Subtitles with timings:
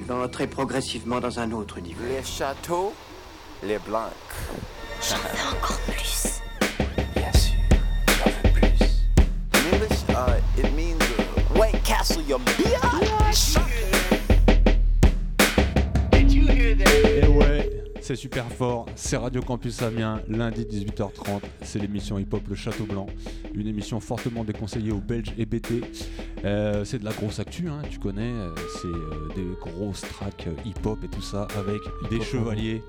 [0.00, 2.02] Tu vas entrer progressivement dans un autre niveau.
[2.08, 2.94] Les châteaux,
[3.62, 4.10] les blancs.
[5.06, 6.40] J'en veux encore plus.
[7.14, 7.52] Bien sûr,
[8.08, 8.80] j'en veux plus.
[9.52, 13.58] In English, uh, it means uh, White Castle, your bitch.
[16.12, 17.59] Et ouais,
[18.10, 18.86] c'est super fort.
[18.96, 21.42] C'est Radio Campus Amiens, lundi 18h30.
[21.62, 23.06] C'est l'émission Hip Hop Le Château Blanc.
[23.54, 25.82] Une émission fortement déconseillée aux Belges et BT.
[26.44, 28.32] Euh, c'est de la grosse actu, hein, tu connais.
[28.32, 28.52] euh,
[28.82, 32.82] C'est euh, des grosses tracks hip hop et tout ça avec des chevaliers.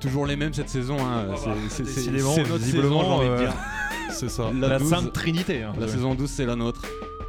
[0.00, 0.96] Toujours les mêmes cette saison.
[0.98, 1.26] hein.
[1.68, 3.54] C'est- c'est- c'est notre saison, j'ai envie de dire.
[4.10, 4.50] C'est ça.
[4.58, 5.62] La, 12, Sainte Trinité.
[5.64, 5.72] hein.
[5.78, 6.82] la saison 12, c'est la nôtre.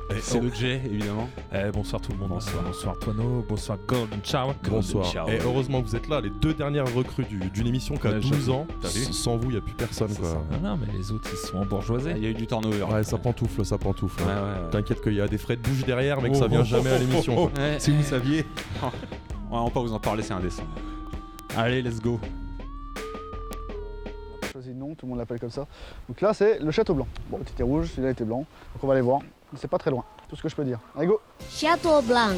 [0.09, 0.41] Et- C'est oh.
[0.43, 1.27] le J, évidemment.
[1.53, 2.29] Eh, bonsoir tout le monde.
[2.29, 2.63] Bonsoir.
[2.63, 3.45] Bonsoir Toino.
[3.47, 4.51] Bonsoir Golden Ciao.
[4.69, 5.05] Bonsoir.
[5.05, 5.27] Ciao.
[5.27, 8.11] Et heureusement que vous êtes là, les deux dernières recrues du- d'une émission qui a
[8.11, 8.51] Ouais, 12 j'avoue.
[8.53, 8.67] ans.
[8.83, 10.13] Sans vous, il n'y a plus personne.
[10.15, 10.29] Quoi.
[10.29, 10.41] ça.
[10.53, 12.13] Ah non, mais les autres ils sont embourgeoisés.
[12.15, 12.83] Il y a eu du turnover.
[12.83, 14.21] Ouais, ça pantoufle, ça pantoufle.
[14.23, 14.69] Ouais, ouais, ouais.
[14.71, 16.65] T'inquiète qu'il y a des frais de bouche derrière, mais que Oh, ça vient oh,
[16.65, 17.33] jamais oh, à l'émission.
[17.37, 17.61] oh, quoi.
[17.63, 17.79] Ouais.
[17.79, 18.45] Si vous saviez.
[19.51, 20.63] On va pas vous en parler, c'est indécent.
[21.55, 22.19] Allez, let's go.
[24.41, 25.65] On a choisi le nom, tout le monde l'appelle comme ça.
[26.07, 27.07] Donc là, c'est le Château Blanc.
[27.29, 28.39] Bon, était rouge, celui-là était blanc.
[28.39, 29.19] Donc on va aller voir.
[29.55, 30.79] C'est pas très loin, tout ce que je peux dire.
[30.97, 32.37] Allez, go Château Blanc.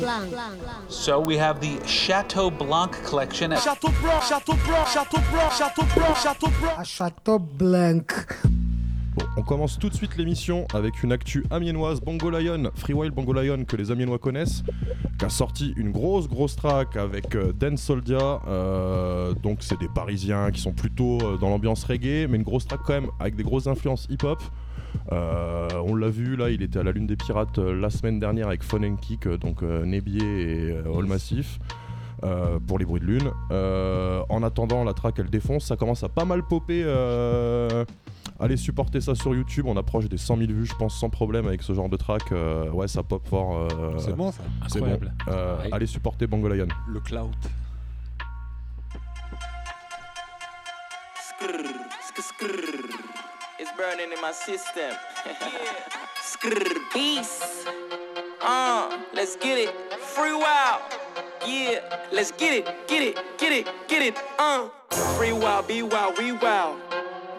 [0.87, 3.49] So we have the Chateau Blanc collection.
[6.83, 8.03] Château Blanc.
[9.15, 13.15] Bon, on commence tout de suite l'émission avec une actu amiénoise, Bongo Lion, Free Wild
[13.15, 14.61] Bongo Lion que les amiénois connaissent,
[15.17, 18.39] qui a sorti une grosse grosse track avec euh, Dan Soldia.
[18.47, 22.67] euh, donc c'est des Parisiens qui sont plutôt euh, dans l'ambiance reggae, mais une grosse
[22.67, 24.43] track quand même avec des grosses influences hip-hop.
[25.11, 28.19] Euh, on l'a vu là, il était à la Lune des Pirates euh, la semaine
[28.19, 31.59] dernière avec Fun and Kick, euh, donc euh, Nebier et euh, All Massif.
[32.23, 33.31] euh, pour les bruits de lune.
[33.51, 36.83] Euh, en attendant, la track elle défonce, ça commence à pas mal popper.
[36.85, 37.85] euh,
[38.41, 41.47] Allez supporter ça sur YouTube, on approche des 100 000 vues, je pense, sans problème
[41.47, 42.31] avec ce genre de track.
[42.31, 43.67] euh, ouais, ça pop fort.
[43.71, 44.43] euh, C'est bon ça.
[44.67, 44.85] c'est bon.
[44.85, 45.13] Incroyable.
[45.29, 45.69] Euh, Ouais.
[45.71, 46.67] Allez supporter Bongo Lion.
[46.87, 47.31] Le cloud.
[53.61, 54.95] It's burning in my system.
[56.21, 57.65] Skrrr, peace.
[58.41, 59.75] Uh, let's get it.
[59.99, 60.81] Free wild.
[61.45, 61.81] Yeah,
[62.13, 64.17] let's get it, get it, get it, get it.
[64.37, 64.69] Uh,
[65.17, 66.79] free wild, be wild, we wild.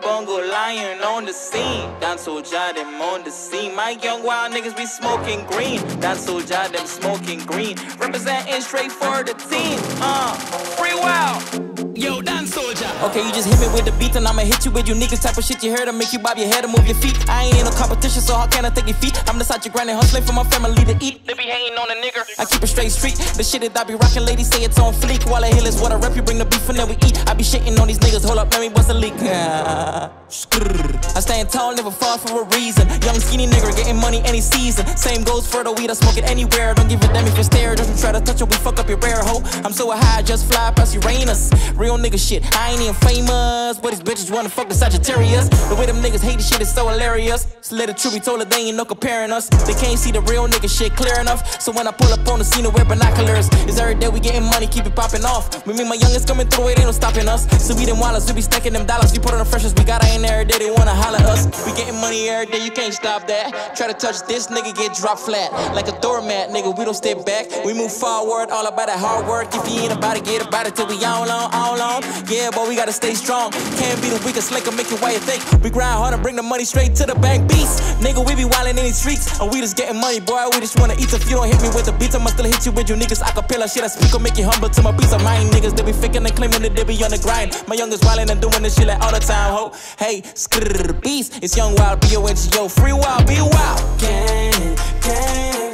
[0.02, 1.88] Bongo lion on the scene.
[2.00, 3.74] Dance so them on the scene.
[3.74, 5.80] My young wild niggas be smoking green.
[6.00, 7.78] Dance so them smoking green.
[7.98, 9.78] Representing straight for the team.
[10.02, 10.34] Uh,
[10.76, 11.69] free wild.
[12.00, 12.88] Yo, dance soldier.
[13.04, 15.20] Okay, you just hit me with the beat, and I'ma hit you with you niggas
[15.20, 17.12] type of shit you heard to make you bob your head and move your feet.
[17.28, 19.20] I ain't in no competition, so how can I take your feet?
[19.28, 21.26] I'm the side you grinding, hustling for my family to eat.
[21.26, 22.24] They be hating on a nigga.
[22.38, 23.16] I keep it straight street.
[23.36, 25.28] The shit that I be rocking, ladies say it's on fleek.
[25.30, 27.20] While I hill is what I rep, you bring the beef and then we eat.
[27.28, 29.12] I be shitting on these niggas, hold up, let me bust a leak.
[30.30, 32.86] I stand tall, never fall for a reason.
[33.02, 34.86] Young skinny nigga getting money any season.
[34.96, 36.72] Same goes for the weed, I smoke it anywhere.
[36.72, 38.88] Don't give a damn if you stare, don't try to touch it, we fuck up
[38.88, 39.42] your rare hoe.
[39.64, 41.50] I'm so high, I just fly past Uranus.
[41.74, 45.48] Real nigga shit, I ain't even famous, but these bitches wanna fuck the Sagittarius.
[45.68, 47.48] The way them niggas hate this shit is so hilarious.
[47.60, 49.48] So let the truth be told, they ain't no comparing us.
[49.66, 51.60] They can't see the real nigga shit clear enough.
[51.60, 53.48] So when I pull up on the scene, I wear binoculars.
[53.66, 55.66] It's every day we getting money, keep it popping off.
[55.66, 57.50] Me, me, my youngest coming through, it ain't no stopping us.
[57.58, 59.10] So we them wallets, we be stacking them dollars.
[59.10, 61.46] We put on the freshest, we got in every day, they wanna holler us.
[61.64, 63.76] We getting money every day, you can't stop that.
[63.76, 65.52] Try to touch this, nigga get dropped flat.
[65.74, 67.46] Like a doormat, nigga, we don't step back.
[67.64, 69.48] We move forward, all about that hard work.
[69.54, 72.02] If you ain't about it, get about it till we all on, all on.
[72.28, 73.52] Yeah, but we gotta stay strong.
[73.80, 75.40] Can't be the weakest link, make it why you think.
[75.62, 77.48] We grind hard and bring the money straight to the bank.
[77.48, 79.40] Beast, nigga, we be wildin' in these streets.
[79.40, 80.44] And we just getting money, boy.
[80.52, 81.12] We just wanna eat.
[81.12, 83.22] If you don't hit me with the beats, I'ma still hit you with you niggas.
[83.22, 85.48] Acapella shit, I speak, will make you humble to my beats of mine.
[85.50, 87.56] Niggas, they be faking and claiming that they be on the grind.
[87.66, 89.72] My youngest wildin' and doing this shit like all the time, ho.
[89.98, 94.00] Hey, skrrr, beast, it's young wild, B-O-N-G-O, free wild, be wild.
[94.00, 95.69] Gang, gang.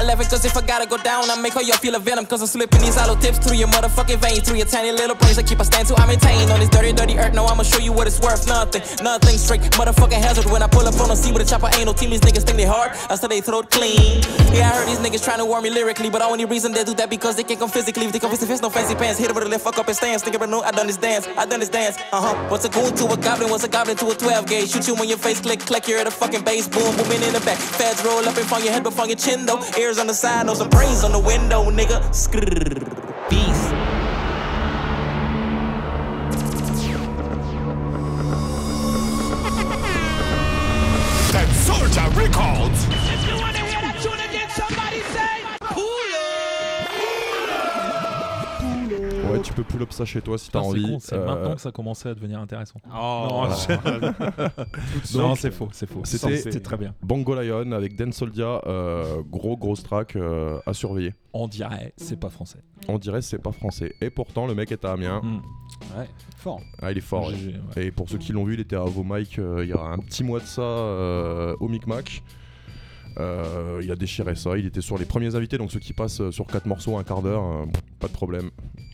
[0.00, 0.26] My 11.
[0.26, 2.26] Cause if I gotta go down, I make all y'all feel a venom.
[2.26, 4.40] Cause I'm slipping these hollow tips through your motherfucking veins.
[4.48, 5.38] Through your tiny little brains.
[5.38, 7.34] I keep a stand to I maintain on this dirty, dirty earth.
[7.34, 8.46] No, I'ma show you what it's worth.
[8.46, 9.60] Nothing, nothing straight.
[9.76, 11.68] Motherfucking hazard when I pull up on the scene with a chopper.
[11.76, 12.92] Ain't no team, these niggas think they hard.
[13.10, 14.22] I said they throat clean.
[14.52, 16.10] Yeah, I heard these niggas trying to warn me lyrically.
[16.10, 18.06] But the only reason they do that because they can't come physically.
[18.06, 19.18] If they come face, no fancy pants.
[19.18, 20.22] Hit it with a left, fuck up and stance.
[20.22, 21.28] Think about no, I done this dance.
[21.36, 21.96] I done this dance.
[22.12, 22.34] Uh huh.
[22.48, 23.50] What's a goon to a goblin?
[23.50, 24.70] What's a goblin to a 12 gauge?
[24.70, 25.88] Shoot you when your face click, click.
[25.88, 26.68] You're at a fucking bass.
[26.68, 27.58] Boom, booming in the back.
[27.58, 29.60] Feds roll up and find your head but before your chin though.
[29.90, 31.98] Ears on the side, no some brains on the window, nigga.
[32.12, 33.28] Skrrr.
[33.28, 33.79] Beast.
[49.62, 50.96] Peux pull up ça chez toi si t'as envie.
[51.00, 52.80] c'est Euh, maintenant que ça commençait à devenir intéressant.
[52.86, 54.52] Oh, non, voilà.
[55.14, 56.00] non, c'est faux, c'est faux.
[56.04, 56.94] C'était- très bien.
[57.02, 61.14] Bongo Lion avec Dan Soldia, euh, gros grosse track euh, à surveiller.
[61.32, 62.58] On dirait, c'est pas français.
[62.88, 63.94] On dirait c'est pas français.
[64.00, 65.20] Et pourtant le mec est à Amiens.
[65.22, 65.40] Hmm.
[65.98, 66.60] Ouais, fort.
[66.82, 67.28] Ah il est fort.
[67.28, 67.34] ouais.
[67.36, 67.84] GG, ouais.
[67.86, 69.98] Et pour ceux qui l'ont vu, il était à Vomike euh, il y a un
[69.98, 72.22] petit mois de ça euh, au Micmac.
[73.18, 76.20] Euh, il a déchiré ça, il était sur les premiers invités, donc ceux qui passent
[76.20, 77.64] euh, sur 4 morceaux, un quart d'heure, euh,
[77.98, 78.50] pas de problème.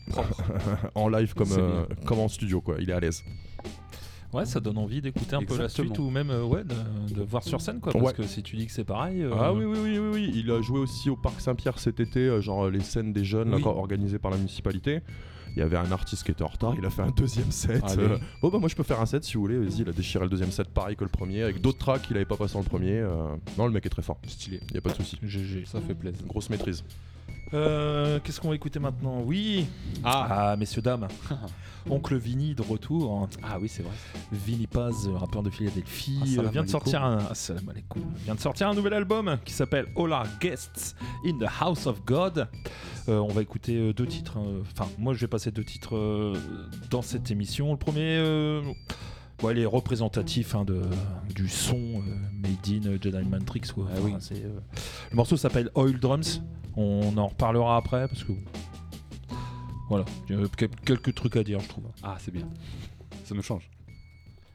[0.95, 2.77] en live comme, euh, comme en studio, quoi.
[2.81, 3.23] il est à l'aise.
[4.33, 7.23] Ouais, ça donne envie d'écouter un peu la suite ou même euh, ouais, de, de
[7.23, 7.93] voir sur scène quoi.
[7.93, 8.13] Parce Ouais.
[8.13, 9.23] que si tu dis que c'est pareil.
[9.23, 12.01] euh, Ah oui, oui, oui, oui, oui, il a joué aussi au Parc Saint-Pierre cet
[12.01, 13.63] été, genre les scènes des jeunes Oui.
[13.65, 15.01] organisées par la municipalité.
[15.56, 17.82] Il y avait un artiste qui était en retard, il a fait un deuxième set.
[17.99, 19.93] Euh, bon bah moi je peux faire un set si vous voulez, vas-y, il a
[19.93, 22.56] déchiré le deuxième set pareil que le premier, avec d'autres tracks qu'il avait pas passé
[22.56, 22.99] en le premier.
[22.99, 24.61] euh, Non le mec est très fort, Stylé.
[24.69, 25.19] il y a pas de souci.
[25.23, 25.64] GG.
[25.67, 26.26] Ça fait plaisir.
[26.26, 26.85] Grosse maîtrise.
[27.55, 29.20] Euh, Qu'est-ce qu'on va écouter maintenant?
[29.25, 29.67] Oui
[30.05, 30.56] Ah.
[30.58, 31.06] messieurs, dames.
[31.90, 33.28] Oncle Vinny de retour.
[33.44, 33.93] Ah oui, c'est vrai.
[34.32, 37.19] Vinny Paz, rappeur de Philadelphie, Assalam euh, vient de sortir un
[37.70, 38.02] alaikum.
[38.25, 42.05] vient de sortir un nouvel album qui s'appelle All Our Guests in the House of
[42.05, 42.49] God.
[43.08, 44.37] Euh, on va écouter deux titres.
[44.37, 44.62] hein.
[44.72, 46.34] Enfin, moi, je vais passer deux titres
[46.90, 47.70] dans cette émission.
[47.70, 48.17] Le premier.
[48.19, 48.62] euh,
[49.38, 50.83] bon, il est représentatif hein, de,
[51.35, 52.00] du son euh,
[52.33, 53.62] Made in euh, Jedi Matrix.
[53.75, 53.87] quoi.
[53.94, 54.12] Ah oui.
[54.17, 54.59] Enfin, euh,
[55.11, 56.41] Le morceau s'appelle Oil Drums.
[56.77, 58.33] On en reparlera après parce que.
[59.88, 61.85] Voilà, il y a quel- quelques trucs à dire, je trouve.
[62.03, 62.47] Ah, c'est bien.
[63.25, 63.62] Ça nous change.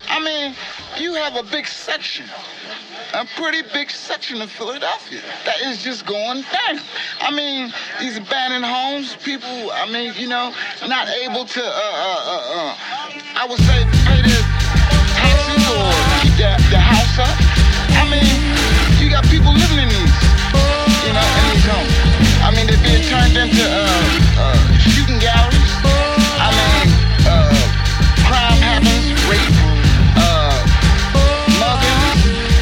[0.10, 0.54] I mean,
[1.00, 2.26] you have a big section,
[3.14, 6.82] a pretty big section of Philadelphia that is just going down.
[7.22, 10.52] I mean, these abandoned homes, people, I mean, you know,
[10.88, 12.76] not able to, uh, uh, uh, uh,
[13.38, 14.44] I would say, pay their
[15.32, 15.88] taxes or
[16.22, 17.36] keep their, their house up.
[17.96, 18.28] I mean,
[19.00, 20.16] you got people living in these,
[21.08, 21.42] you know.
[22.44, 23.86] I mean, they're being turned into uh,
[24.42, 24.58] uh,
[24.92, 25.72] shooting galleries.
[26.42, 26.88] I mean,
[27.24, 27.54] uh,
[28.26, 29.56] crime happens, rape,
[30.18, 30.58] uh,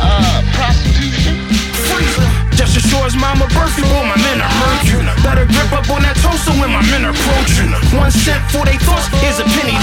[0.03, 1.47] uh, prostitution.
[1.87, 2.27] freezer.
[2.59, 5.07] Just as sure as mama birth you, my men are murdered.
[5.23, 7.71] Better grip up on that toaster when my men approach you.
[7.97, 9.78] One cent for they thoughts is a penny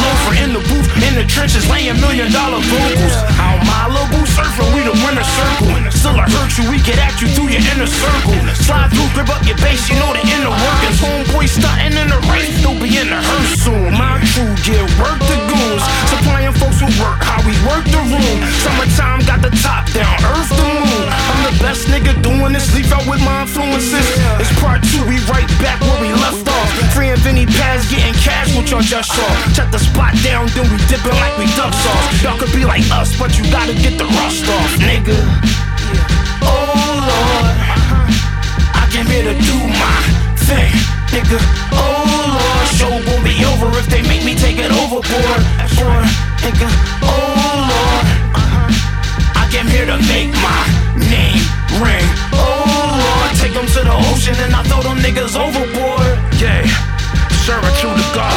[1.27, 3.15] trenches, laying million dollar vocals.
[3.39, 5.75] Out Malibu surfing, we the winner circle.
[5.91, 8.37] Still I hurt you, we get at you through your inner circle.
[8.59, 10.99] Slide through, grip up your base, you know the inner workings.
[11.01, 13.95] Homeboy stunting in the race, they'll be in the hearse soon.
[13.95, 18.39] My crew get work the goons, supplying folks who work, how we work the room.
[18.63, 21.07] Summertime got the top down, earth the moon.
[21.07, 24.03] I'm the best nigga doing this, leave out with my influences.
[24.43, 26.69] It's part two, we right back where we left off.
[26.91, 29.31] Free and Vinny Paz getting cash, what y'all just saw.
[29.55, 32.23] Shut the spot down, then we dipping like we duck sauce.
[32.23, 35.15] Y'all could be like us, but you gotta get the rust off, nigga.
[36.43, 36.67] Oh
[37.07, 37.55] Lord,
[38.75, 39.99] I came here to do my
[40.51, 40.75] thing,
[41.15, 41.39] nigga.
[41.71, 45.41] Oh Lord, show won't be over if they make me take it overboard.
[45.79, 46.03] Or,
[46.43, 46.69] nigga.
[47.07, 47.31] Oh
[47.71, 48.07] Lord,
[49.39, 51.43] I came here to make my name
[51.81, 52.07] ring.
[52.33, 56.17] Oh Lord, take them to the ocean and I throw them niggas overboard.
[56.41, 56.65] Yeah,
[57.45, 58.33] servitude to God.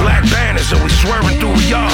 [0.00, 1.90] Black banners and we swearing through y'all.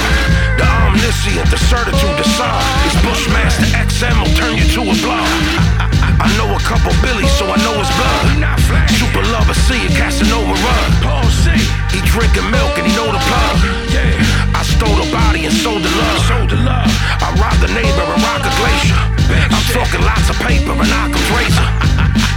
[0.58, 2.54] The omniscient, the certitude, the saw.
[2.86, 5.76] This Bushmaster XM will turn you to a blog.
[6.16, 8.88] I know a couple Billies, so I know his blood.
[8.96, 10.90] Super lover, see it, Casanova rug.
[11.02, 11.50] Paul C.
[11.92, 13.56] He drinking milk and he know the plug.
[13.92, 16.20] Yeah, I stole the body and sold the love.
[16.24, 16.88] Sold the love.
[17.20, 19.15] I robbed the neighbor and rock a glacier.
[19.26, 21.68] I'm talking lots of paper and Occam's razor.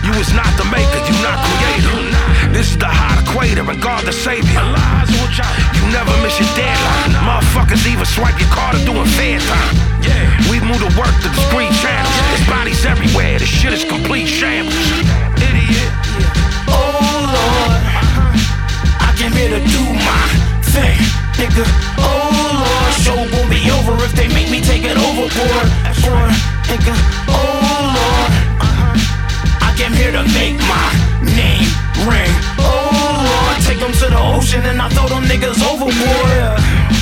[0.01, 1.93] You is not the maker, you not creator.
[2.49, 4.57] This is the hot equator and God the savior.
[5.77, 7.13] You never miss your deadline.
[7.21, 9.75] Motherfuckers even swipe your card or doing fair time.
[10.01, 12.09] Yeah, we move to work to the discreet channels.
[12.33, 14.73] There's bodies everywhere, this shit is complete shambles.
[15.37, 15.93] Idiot.
[16.73, 17.77] Oh Lord,
[18.97, 20.25] I came here to do my
[20.73, 20.97] thing,
[21.37, 21.69] nigga.
[22.01, 22.33] Oh
[22.65, 25.69] Lord, show won't be over if they make me take it overboard.
[26.69, 26.93] Nigga.
[27.27, 29.65] Oh Lord, uh-huh.
[29.67, 30.89] I came here to make my
[31.25, 31.65] name
[32.05, 32.31] ring.
[32.59, 35.89] Oh Lord, take them to the ocean and I throw them niggas overboard.
[35.89, 36.98] C'était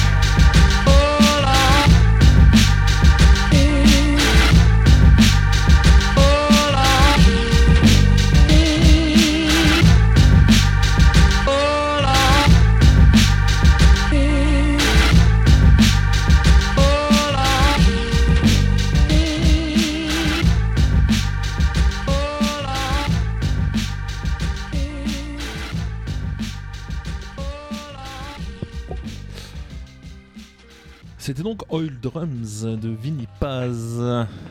[31.70, 34.02] Oil Drums de Vinny Paz.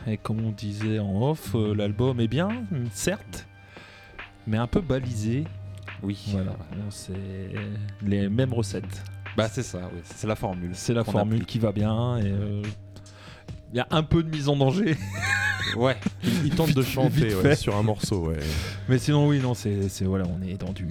[0.07, 2.49] Et comme on disait en off, euh, l'album est bien,
[2.93, 3.47] certes,
[4.45, 5.45] mais un peu balisé
[6.03, 6.17] Oui.
[6.31, 6.55] Voilà,
[6.89, 7.13] c'est
[8.05, 9.03] les mêmes recettes.
[9.35, 10.71] Bah c'est ça, oui, c'est la formule.
[10.73, 11.47] C'est la formule applique.
[11.49, 12.61] qui va bien et euh,
[13.71, 14.95] il y a un peu de mise en danger.
[15.75, 15.97] Ouais.
[16.23, 18.29] Il, il tente de chanter ouais, sur un morceau.
[18.29, 18.39] Ouais.
[18.87, 20.87] Mais sinon, oui, non, c'est c'est- voilà, on est dans du,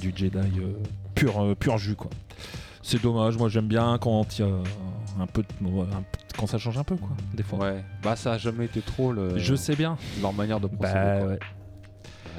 [0.00, 0.72] Jedi euh,
[1.14, 2.08] pur, euh, pur jus, quoi.
[2.82, 4.52] C'est dommage, moi j'aime bien quand il y a
[5.20, 6.02] un peu, un
[6.38, 7.58] quand ça change un peu, quoi, des fois.
[7.58, 7.84] Ouais.
[8.02, 9.38] Bah ça a jamais été trop le.
[9.38, 9.96] Je sais bien.
[10.20, 10.94] leur manière de procéder.
[10.94, 11.28] Bah quoi.
[11.28, 11.38] ouais.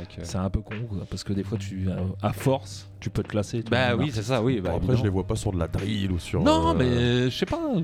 [0.06, 1.88] Que- C'est un peu con, quoi, parce que des fois, tu,
[2.22, 3.64] à, à force, tu peux te classer.
[3.64, 4.60] tu Bah oui, c'est ça, oui.
[4.62, 4.98] Bah, après, évidemment.
[5.00, 6.42] je les vois pas sur de la drill ou sur.
[6.42, 7.58] Non, euh, mais je sais pas.
[7.76, 7.82] euh,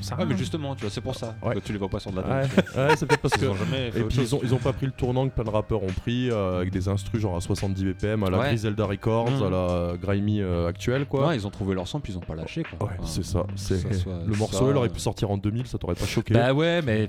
[0.00, 0.26] sais Ouais, rien.
[0.26, 1.54] mais justement, tu vois, c'est pour ça Ouais.
[1.54, 2.76] que tu les vois pas sur de la Ouais, danse.
[2.76, 3.44] ouais, c'est peut-être parce que.
[3.44, 5.34] Ils ont jamais fait Et puis ils ont, ils ont pas pris le tournant que
[5.34, 8.38] plein de rappeurs ont pris euh, avec des instrus genre à 70 BPM à la
[8.38, 8.48] Ouais.
[8.48, 9.42] Griselda Records, Mm.
[9.44, 11.28] à la Grimy euh, actuelle quoi.
[11.28, 12.88] Ouais, ils ont trouvé leur son puis ils ont pas lâché quoi.
[12.88, 13.44] Ouais, Enfin, c'est ça.
[13.56, 16.34] C'est ça le morceau ça, il aurait pu sortir en 2000, ça t'aurait pas choqué.
[16.34, 17.08] Bah ouais, mais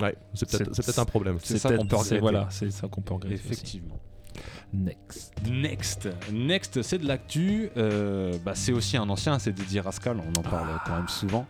[0.00, 1.38] ouais, c'est peut-être un problème.
[1.42, 2.18] C'est c'est ça qu'on peut regretter.
[2.18, 3.34] Voilà, c'est ça qu'on peut regretter.
[3.34, 3.46] aussi.
[3.46, 3.98] Effectivement.
[4.72, 5.32] Next.
[5.48, 7.70] Next, next, c'est de l'actu.
[7.76, 10.20] Euh, bah, c'est aussi un ancien, c'est Didier Rascal.
[10.20, 11.46] On en parle quand même souvent.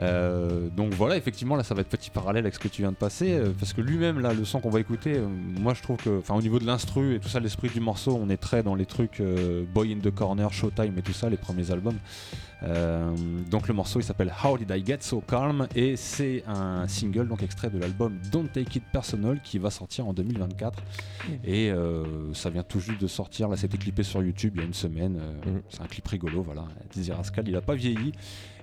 [0.00, 2.92] Euh, donc voilà, effectivement, là, ça va être petit parallèle avec ce que tu viens
[2.92, 5.82] de passer, euh, parce que lui-même, là, le son qu'on va écouter, euh, moi, je
[5.82, 8.36] trouve que, enfin, au niveau de l'instru et tout ça, l'esprit du morceau, on est
[8.36, 9.22] très dans les trucs
[9.74, 11.98] Boy in the Corner, Showtime et tout ça, les premiers albums.
[13.50, 17.26] Donc le morceau, il s'appelle How Did I Get So Calm et c'est un single,
[17.26, 20.82] donc extrait de l'album Don't Take It Personal, qui va sortir en 2024.
[21.44, 24.64] Et euh, ça vient tout juste de sortir, là, c'était clippé sur YouTube il y
[24.64, 25.14] a une semaine.
[25.46, 25.62] Mhm.
[25.70, 26.64] C'est un clip rigolo, voilà.
[26.92, 28.12] Dizzy Rascal, il a pas vieilli.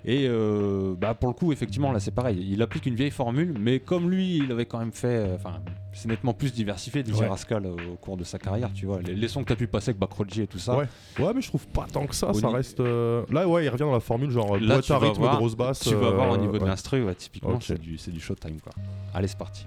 [0.10, 2.48] Et euh, bah pour le coup, effectivement, là c'est pareil.
[2.50, 5.08] Il applique une vieille formule, mais comme lui, il avait quand même fait.
[5.18, 5.60] euh, Enfin,
[5.92, 7.28] c'est nettement plus diversifié, DJ Ouais.
[7.28, 9.02] Rascal, euh, au cours de sa carrière, tu vois.
[9.02, 10.78] Les, les sons que tu as pu passer avec Backroji et tout ça.
[10.78, 10.86] Ouais.
[11.20, 12.30] ouais, mais je trouve pas tant que ça.
[12.30, 12.80] Au Ça reste.
[12.80, 15.56] euh, Là, ouais, il revient dans la formule genre Là, boîte à rythme, voir- grosse
[15.58, 15.82] basse.
[15.82, 18.72] Tu vas voir au niveau de l'instru, ouais, typiquement, c'est du, c'est du showtime, quoi.
[19.14, 19.66] Allez, c'est parti.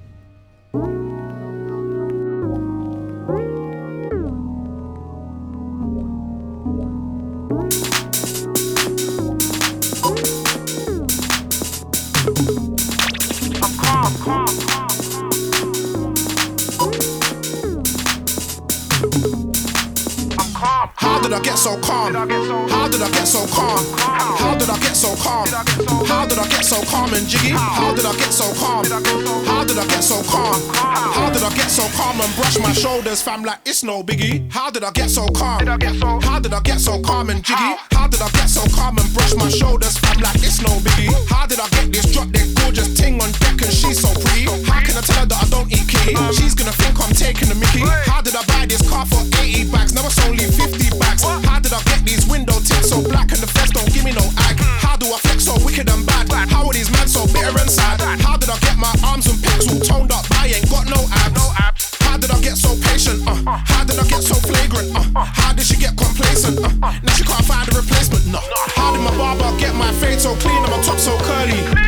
[27.31, 27.55] Jiggy?
[27.55, 28.85] How did I get so calm?
[29.47, 30.59] How did I get so calm?
[30.75, 34.51] How did I get so calm and brush my shoulders, fam, like it's no biggie?
[34.51, 35.65] How did I get so calm?
[35.65, 37.71] How did I get so calm and jiggy?
[37.95, 41.15] How did I get so calm and brush my shoulders, fam, like it's no biggie?
[41.31, 44.51] How did I get this drop dead gorgeous ting on deck and she's so pretty?
[44.67, 46.19] How can I tell her that I don't eat kitty?
[46.35, 47.87] She's gonna think I'm taking the mickey.
[48.11, 49.95] How did I buy this car for 80 bags?
[49.95, 51.23] Now it's only 50 bags.
[51.23, 54.11] How did I get these window tints so black and the feds don't give me
[54.11, 54.59] no ag?
[54.83, 56.20] How do I flex so wicked and bad?
[56.81, 58.01] These men so bitter and sad?
[58.25, 60.25] How did I get my arms and pecs all toned up?
[60.41, 61.37] I ain't got no abs.
[61.37, 61.95] No abs.
[62.01, 63.21] How did I get so patient?
[63.29, 63.37] Uh,
[63.69, 64.97] how did I get so flagrant?
[64.97, 66.59] Uh, how did she get complacent?
[66.59, 68.25] Uh, now she can't find a replacement.
[68.29, 68.41] No.
[68.81, 71.80] How did my barber get my fade so clean and my top so curly?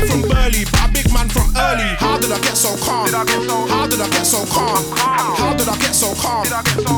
[0.00, 1.90] How could I be so far from Burley, but a big man from early?
[2.00, 3.08] How did I get so calm?
[3.12, 4.80] How did I get so calm?
[5.36, 6.46] How did I get so calm?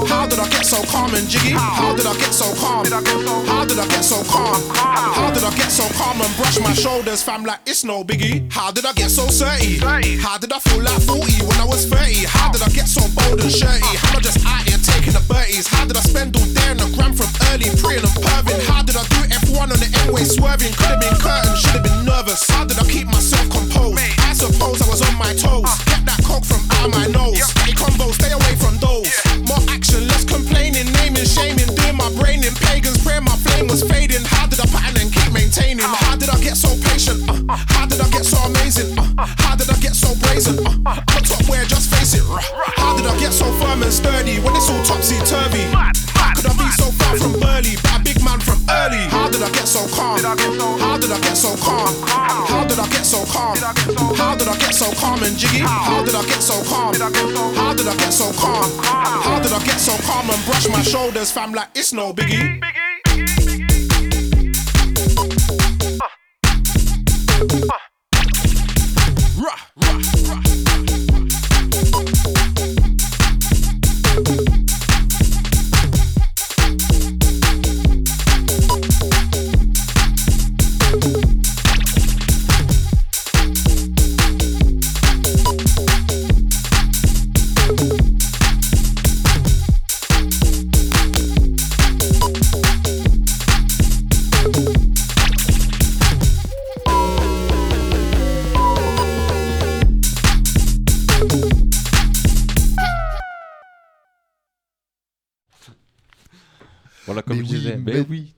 [0.07, 1.51] How did I get so calm and jiggy?
[1.51, 2.87] How did I get so calm?
[3.47, 4.63] How did I get so calm?
[4.75, 8.51] How did I get so calm and brush my shoulders, fam, like it's no biggie?
[8.53, 9.79] How did I get so dirty?
[10.23, 12.27] How did I feel like 40 when I was 30?
[12.27, 13.83] How did I get so bold and shirty?
[13.83, 15.67] How am I just out here taking the birdies?
[15.67, 18.63] How did I spend all day in the gram from early, praying and perving?
[18.71, 20.73] How did I do F1 on the N-way swerving?
[20.79, 22.47] Could have been curtain, should have been nervous.
[22.49, 23.97] How did I keep myself composed?
[24.21, 25.65] I suppose I was on my toes.
[25.89, 27.41] Get that coke from out of my nose.
[27.65, 29.09] Any combo, stay away from those.
[29.49, 33.81] More action, less complaining, naming, shaming, doing my brain in pagans, praying my flame was
[33.81, 34.21] fading.
[34.29, 35.89] How did I pattern and keep maintaining?
[35.89, 37.25] How did I get so patient?
[37.49, 38.93] Uh, how did I get so amazing?
[38.99, 40.61] Uh, how did I get so brazen?
[40.85, 42.25] Uh, I'm a top where just face it.
[42.77, 45.65] How did I get so firm and sturdy when it's all topsy turvy?
[45.73, 49.12] How could I be so far from Burley, but a big man from early?
[49.33, 50.19] How did I get so calm?
[50.79, 51.89] How did I get so calm?
[52.07, 53.57] How did I get so calm?
[54.15, 55.61] How did I get so calm and jiggy?
[55.61, 56.93] How did I get so calm?
[56.93, 58.71] How did I get so calm?
[58.85, 62.61] How did I get so calm and brush my shoulders, fam, like it's no biggie?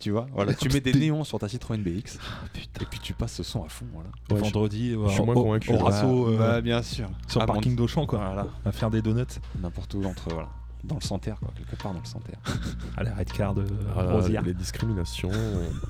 [0.05, 0.27] Tu vois.
[0.35, 2.19] Voilà, tu mets des néons sur ta Citroën BX.
[2.21, 2.47] Ah,
[2.83, 3.87] Et puis tu passes ce son à fond.
[3.95, 4.11] Voilà.
[4.29, 5.73] Vendredi, je suis euh, moins au, convaincu.
[5.73, 7.09] au Rasso, euh, bah, bien sûr.
[7.27, 8.19] sur le parking d'Auchan, quoi.
[8.19, 8.47] Voilà.
[8.67, 9.25] À faire des donuts.
[9.63, 10.51] N'importe où entre voilà.
[10.85, 12.39] Dans le Santerre, quoi, quelque part dans le Santerre.
[12.99, 13.65] À la Red Card de
[13.97, 14.43] Ah, Rosière.
[14.43, 15.31] les discriminations.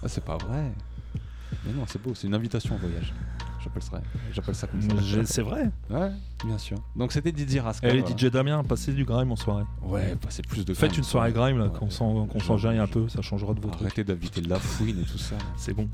[0.00, 0.70] Ah, c'est pas vrai.
[1.66, 3.12] Mais non, c'est beau, c'est une invitation au voyage.
[3.62, 4.94] J'appelle ça, j'appelle ça comme ça.
[5.24, 5.70] C'est vrai.
[5.88, 6.10] Ouais,
[6.44, 6.76] bien sûr.
[6.96, 7.90] Donc c'était Didier Rascal.
[7.90, 8.16] Et les voilà.
[8.16, 9.64] DJ Damien, passez du grime en soirée.
[9.82, 11.70] Ouais, passez plus de Faites grime une soirée grime là, Ouais.
[11.78, 13.80] qu'on s'enjaille un peu, ça changera de votre.
[13.80, 15.36] Arrêtez d'inviter la fouine et tout ça.
[15.56, 15.88] C'est bon.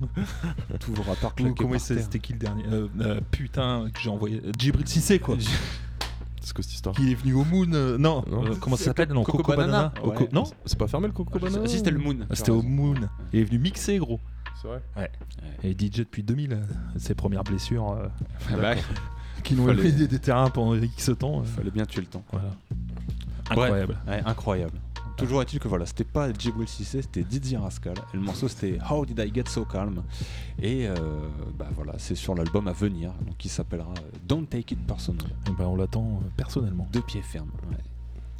[1.06, 4.42] Rapports Ou claqués comment c'était qui le dernier Euh, euh, Putain, que j'ai envoyé.
[4.58, 5.36] Djibril Cissé quoi.
[6.42, 8.44] C'est quoi cette histoire Qui est venu au Moon euh, Non, Non.
[8.46, 9.92] euh, comment ça s'appelle Non, Coco Coco, Banana.
[10.02, 10.26] Co-.
[10.32, 12.16] Non C'est pas fermé le Coco Banana Si c'était le Moon.
[12.30, 12.94] Ah, C'était au Moon.
[13.32, 14.18] Il est venu mixer gros.
[14.60, 15.10] C'est vrai Ouais.
[15.62, 16.56] Et DJ depuis 2000, euh,
[16.98, 18.08] ses premières blessures euh,
[18.52, 18.74] Ah bah,
[19.44, 21.40] qui l'ont Fallait- éliminé des terrains pendant X temps.
[21.40, 22.24] euh, Fallait bien tuer le temps.
[22.30, 22.50] Voilà.
[23.50, 23.96] Incroyable.
[24.06, 24.78] Ouais, incroyable.
[25.16, 27.94] Toujours est-il que voilà, c'était pas Djibril Cissé, c'était Didier Rascal.
[28.14, 30.02] Et le morceau c'était How Did I Get So Calm
[30.62, 30.94] Et euh,
[31.58, 33.92] bah voilà, c'est sur l'album à venir, donc qui s'appellera
[34.26, 35.26] Don't Take It Personal.
[35.48, 36.88] Et ben, on l'attend euh, personnellement.
[36.90, 37.50] Deux pieds fermes.
[37.70, 37.76] ouais.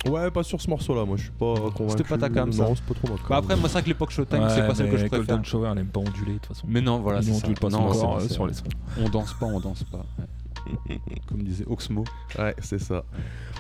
[0.09, 1.04] Ouais, pas sur ce morceau-là.
[1.04, 1.90] Moi, je suis pas convaincu.
[1.99, 3.26] C'était pas ta cam, ça Non, c'est pas trop ma cam.
[3.28, 5.19] Bah après, moi, c'est vrai que l'époque Showtime, Ouais, c'est pas celle que je préfère.
[5.26, 6.66] Golden Shower, elle aime pas onduler de toute façon.
[6.69, 7.47] Mais non, voilà, c'est ça.
[7.49, 8.64] pas son Non, corps euh, sur les sons.
[8.99, 9.99] On danse pas, on danse pas.
[10.19, 10.25] ouais.
[11.26, 12.04] Comme disait Oxmo.
[12.38, 13.04] Ouais, c'est ça.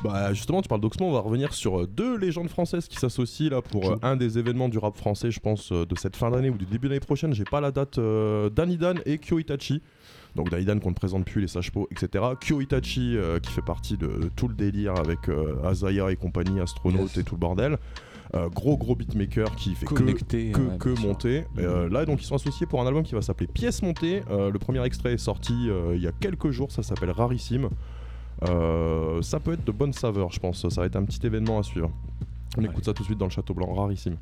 [0.04, 3.50] Bah justement, tu parles d'Oxmo, on va revenir sur euh, deux légendes françaises qui s'associent
[3.50, 6.30] là pour euh, un des événements du rap français, je pense, euh, de cette fin
[6.30, 7.32] d'année ou du début d'année prochaine.
[7.34, 7.98] J'ai pas la date.
[7.98, 9.82] Euh, Danny Dan et Kyo Itachi.
[10.36, 12.24] Donc Danny Dan qu'on ne présente plus, les Sages-Po, etc.
[12.40, 16.16] Kyo Itachi euh, qui fait partie de, de tout le délire avec euh, Azaya et
[16.16, 17.18] compagnie, Astronaute Yes.
[17.18, 17.78] et tout le bordel.
[18.36, 21.44] Euh, gros gros beatmaker qui fait que- Connecté, que, ouais, que monter.
[21.58, 24.22] Euh, là donc ils sont associés pour un album qui va s'appeler Pièces montées.
[24.30, 25.52] Euh, le premier extrait est sorti
[25.94, 27.68] il y a quelques jours, ça s'appelle Rarissime.
[28.42, 30.68] Ça peut être de bonne saveur, je pense.
[30.68, 31.90] Ça va être un petit événement à suivre.
[32.56, 34.16] On écoute ça tout de suite dans le Château Blanc, rarissime.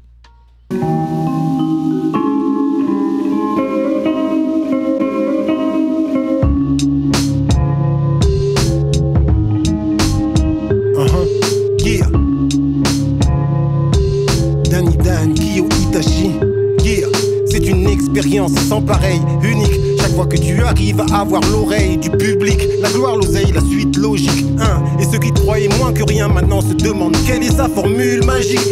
[18.69, 19.80] Sans pareil, unique.
[19.99, 23.97] Chaque fois que tu arrives à avoir l'oreille du public, la gloire, l'oseille, la suite
[23.97, 24.45] logique.
[24.58, 24.82] Hein.
[25.00, 28.67] Et ceux qui croyaient moins que rien maintenant se demandent quelle est sa formule magique?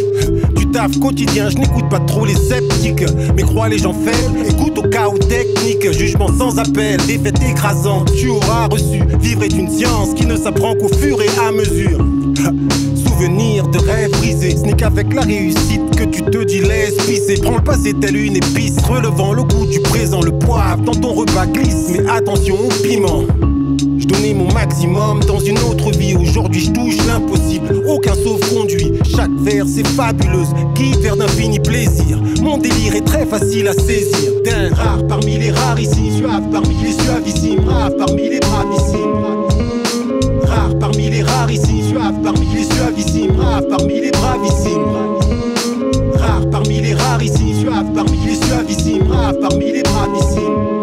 [0.57, 3.05] Du taf quotidien, je n'écoute pas trop les sceptiques.
[3.35, 5.91] Mais crois les gens faibles, écoute au chaos technique.
[5.93, 8.13] Jugement sans appel, défaite écrasante.
[8.15, 9.01] Tu auras reçu.
[9.21, 12.05] Vivre est une science qui ne s'apprend qu'au fur et à mesure.
[13.17, 17.41] Souvenir de rêves brisés, ce n'est qu'avec la réussite que tu te dis laisse pisser.
[17.41, 21.15] Prends le passé tel une épice, relevant le goût du présent, le poivre dans ton
[21.15, 21.93] repas glisse.
[21.93, 23.23] Mais attention au piment.
[23.99, 26.15] Je donnais mon maximum dans une autre vie.
[26.15, 27.85] Aujourd'hui, je touche l'impossible.
[27.89, 28.93] Aucun sauf conduit.
[29.17, 30.49] Chaque vers, c'est fabuleuse.
[30.75, 32.21] Guide vers d'infinis plaisirs.
[32.43, 34.31] Mon délire est très facile à saisir.
[34.45, 36.13] D'un rare parmi les rares ici.
[36.19, 37.67] Suave parmi les suavissimes.
[37.67, 39.23] Rare parmi les bravissimes.
[40.43, 41.76] Rare parmi les rares ici.
[42.27, 43.39] Parmi les suavissimes.
[43.39, 44.85] Rare parmi les bravissimes.
[46.15, 47.55] Rare parmi les rares ici.
[47.61, 49.09] Suave parmi les suavissimes.
[49.09, 50.77] Rare parmi les bravissimes.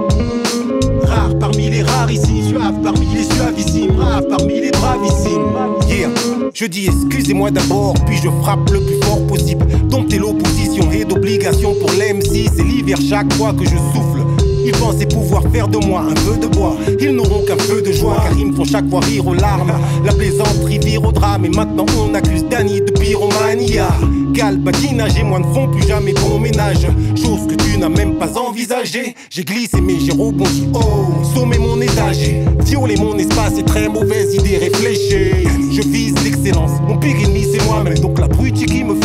[1.03, 5.51] Rare parmi les rares ici, suave parmi les suavissimes, rare parmi les bravissimes.
[5.89, 6.09] Yeah.
[6.53, 9.65] Je dis excusez-moi d'abord, puis je frappe le plus fort possible.
[9.89, 14.22] Dompter l'opposition et d'obligation pour l'MC, c'est l'hiver chaque fois que je souffle.
[14.65, 16.75] Ils pensaient pouvoir faire de moi un feu de bois.
[16.99, 19.73] Ils n'auront qu'un feu de joie, car ils me font chaque fois rire aux larmes.
[20.05, 23.89] La plaisanterie vire au drame, et maintenant on accuse Danny de pyromania.
[24.33, 26.87] Galbadinage et moi ne font plus jamais bon ménage.
[27.15, 29.15] Chose que tu n'as même pas envisagée.
[29.29, 30.67] J'ai glissé, mais j'ai rebondi.
[30.73, 32.31] Oh, sommet mon étage.
[32.65, 35.47] Violer mon espace est très mauvaise idée réfléchie.
[35.71, 36.71] Je vise l'excellence.
[36.87, 37.97] Mon pire ennemi, c'est moi-même.
[37.99, 38.95] Donc la brute qui me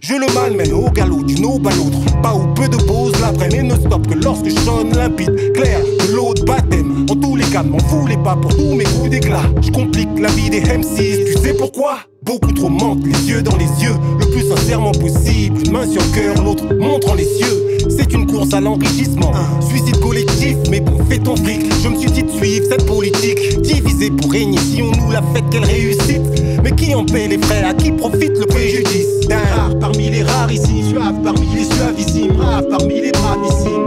[0.00, 1.98] Je le malmène au galop d'une aube à l'autre.
[2.22, 5.80] Pas ou peu de pause l'après, mais ne stop que lorsque je sonne limpide, clair,
[5.80, 7.06] de l'eau de baptême.
[7.10, 9.42] En tous les cas, m'en voulez pas pour tous mes coups d'éclat.
[9.62, 11.98] Je complique la vie des M6, tu sais pourquoi?
[12.22, 15.60] Beaucoup trop mentent, les yeux dans les yeux, le plus sincèrement possible.
[15.64, 17.62] Une main sur cœur, l'autre montrant les cieux.
[17.88, 21.62] C'est une course à l'enrichissement, suicide collectif, mais bon, fais ton fric.
[21.82, 24.58] Je me suis dit de suivre cette politique, divisée pour régner.
[24.58, 26.35] Si on nous la fait, quelle réussite?
[26.66, 30.24] Mais qui en paie les frais À qui profite le préjudice D'un rare parmi les
[30.24, 33.86] rares ici, suave parmi les suavissimes, rare parmi les bravissimes.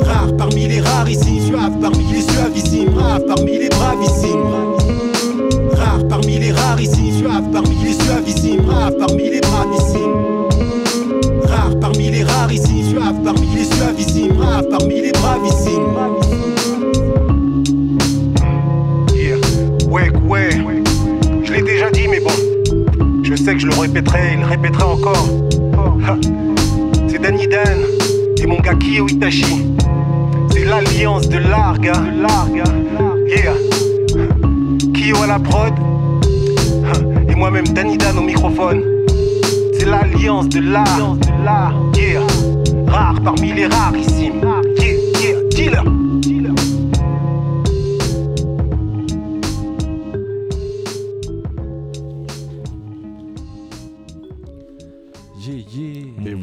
[0.00, 4.46] Rare parmi les rares ici, suave parmi les suavissimes, rare parmi les bravissimes.
[5.72, 10.48] Rare parmi les rares ici, suave parmi les suavissimes, rare parmi les bravissimes.
[11.44, 16.11] Rare parmi les rares ici, suave parmi les suavissimes, rare parmi les bravissimes.
[23.42, 25.26] Sais que je le répéterai, il le répéterai encore.
[27.08, 27.78] C'est Danny Dan
[28.40, 29.66] et mon gars Kyo Itachi.
[30.52, 31.38] C'est l'alliance de.
[31.38, 31.92] De l'art, gars.
[33.26, 33.54] Yeah.
[34.94, 35.72] Kyo à la prod.
[37.28, 38.82] Et moi-même Danny Dan au microphone.
[39.76, 41.16] C'est l'alliance de l'art.
[41.96, 42.20] Yeah.
[42.86, 44.40] Rare parmi les rarissimes.
[44.78, 45.91] Yeah, yeah, dealer.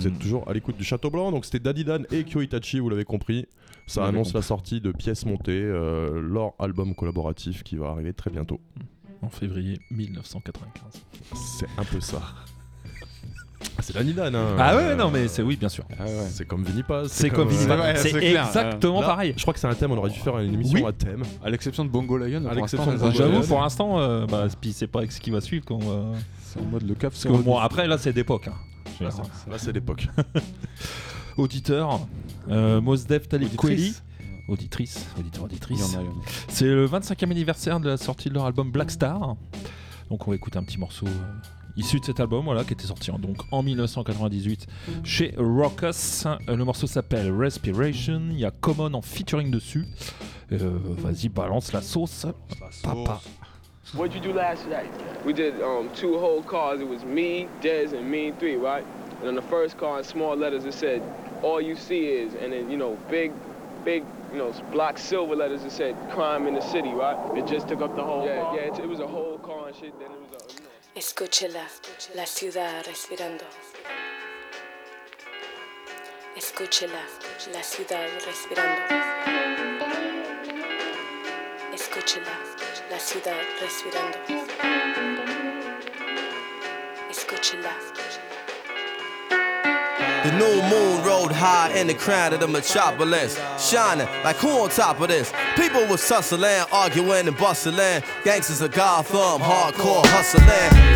[0.10, 2.90] Êtes toujours à l'écoute du Château Blanc, donc c'était Daddy Dan et Kyo Itachi, vous
[2.90, 3.48] l'avez compris.
[3.88, 8.30] Ça annonce la sortie de pièces montées, euh, leur album collaboratif qui va arriver très
[8.30, 8.60] bientôt.
[9.22, 11.02] En février 1995.
[11.58, 12.22] C'est un peu ça.
[13.78, 14.56] Ah, c'est Danny Dan, hein.
[14.58, 15.84] Ah ouais, non, mais c'est oui, bien sûr.
[16.30, 17.12] C'est comme Vinny Paz.
[17.12, 18.00] C'est comme Vinny Paz.
[18.02, 19.34] C'est exactement Là, pareil.
[19.36, 20.86] Je crois que c'est un thème, on aurait dû faire une émission Oui.
[20.88, 21.24] à thème.
[21.44, 24.88] À l'exception de Bongo Lion, À l'exception de J'avoue, pour l'instant, euh, bah, puis c'est
[24.88, 26.18] pas avec ce qui va suivre qu'on va.
[26.42, 27.12] C'est en mode le cap.
[27.12, 28.48] Parce que bon, après, là, c'est d'époque.
[28.48, 28.54] hein.
[29.00, 30.08] Veux Là, c'est- là, c'est l'époque.
[31.38, 32.02] Auditeur,
[32.50, 33.94] euh, Mos Def Talib Kweli.
[33.94, 34.04] Auditrice.
[34.50, 35.98] Auditrice, auditeur, auditrice.
[36.48, 39.36] C'est le 25e anniversaire de la sortie de leur album Black Star.
[40.10, 41.12] Donc on va écouter un petit morceau euh,
[41.78, 44.66] issu de cet album voilà, qui était sorti en, donc, en 1998
[45.04, 45.36] chez.
[45.38, 45.72] Euh,
[46.48, 48.24] Le morceau s'appelle Respiration.
[48.32, 49.86] Il y a Common en featuring dessus.
[50.52, 52.26] Euh, Vas-y, balance la sauce.
[52.84, 53.22] Papa.
[53.94, 54.92] What'd you do last night?
[55.26, 56.80] We did um, two whole cars.
[56.80, 58.86] It was me, Dez, and me three, right?
[59.20, 61.02] And on the first car, in small letters, it said,
[61.42, 63.32] "All you see is," and then you know, big,
[63.84, 65.64] big, you know, block silver letters.
[65.64, 67.18] It said, "Crime in the city," right?
[67.36, 68.28] It just took up the whole.
[68.28, 68.56] Yeah, car?
[68.58, 68.74] yeah.
[68.74, 69.98] It, it was a whole car and shit.
[70.00, 70.54] Then it was a.
[70.54, 70.70] You know.
[70.96, 71.66] Escúchela,
[72.16, 73.46] la ciudad respirando.
[76.38, 77.02] Escúchela,
[77.54, 78.82] la ciudad respirando.
[81.74, 82.49] Escúchela,
[82.90, 84.18] la ciudad respirando.
[87.10, 87.70] Escúchela.
[90.24, 94.70] The new moon rode high in the crown of the metropolis, shining like who on
[94.70, 95.32] top of this?
[95.56, 98.04] People was tussling, arguing and bustling.
[98.24, 100.46] Gangsters of Gotham, hardcore hustling.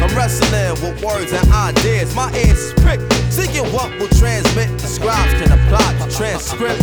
[0.04, 2.14] I'm wrestling with words and ideas.
[2.16, 4.70] My ears is pricked, seeking what will transmit.
[4.80, 6.82] The scribes can apply the transcript.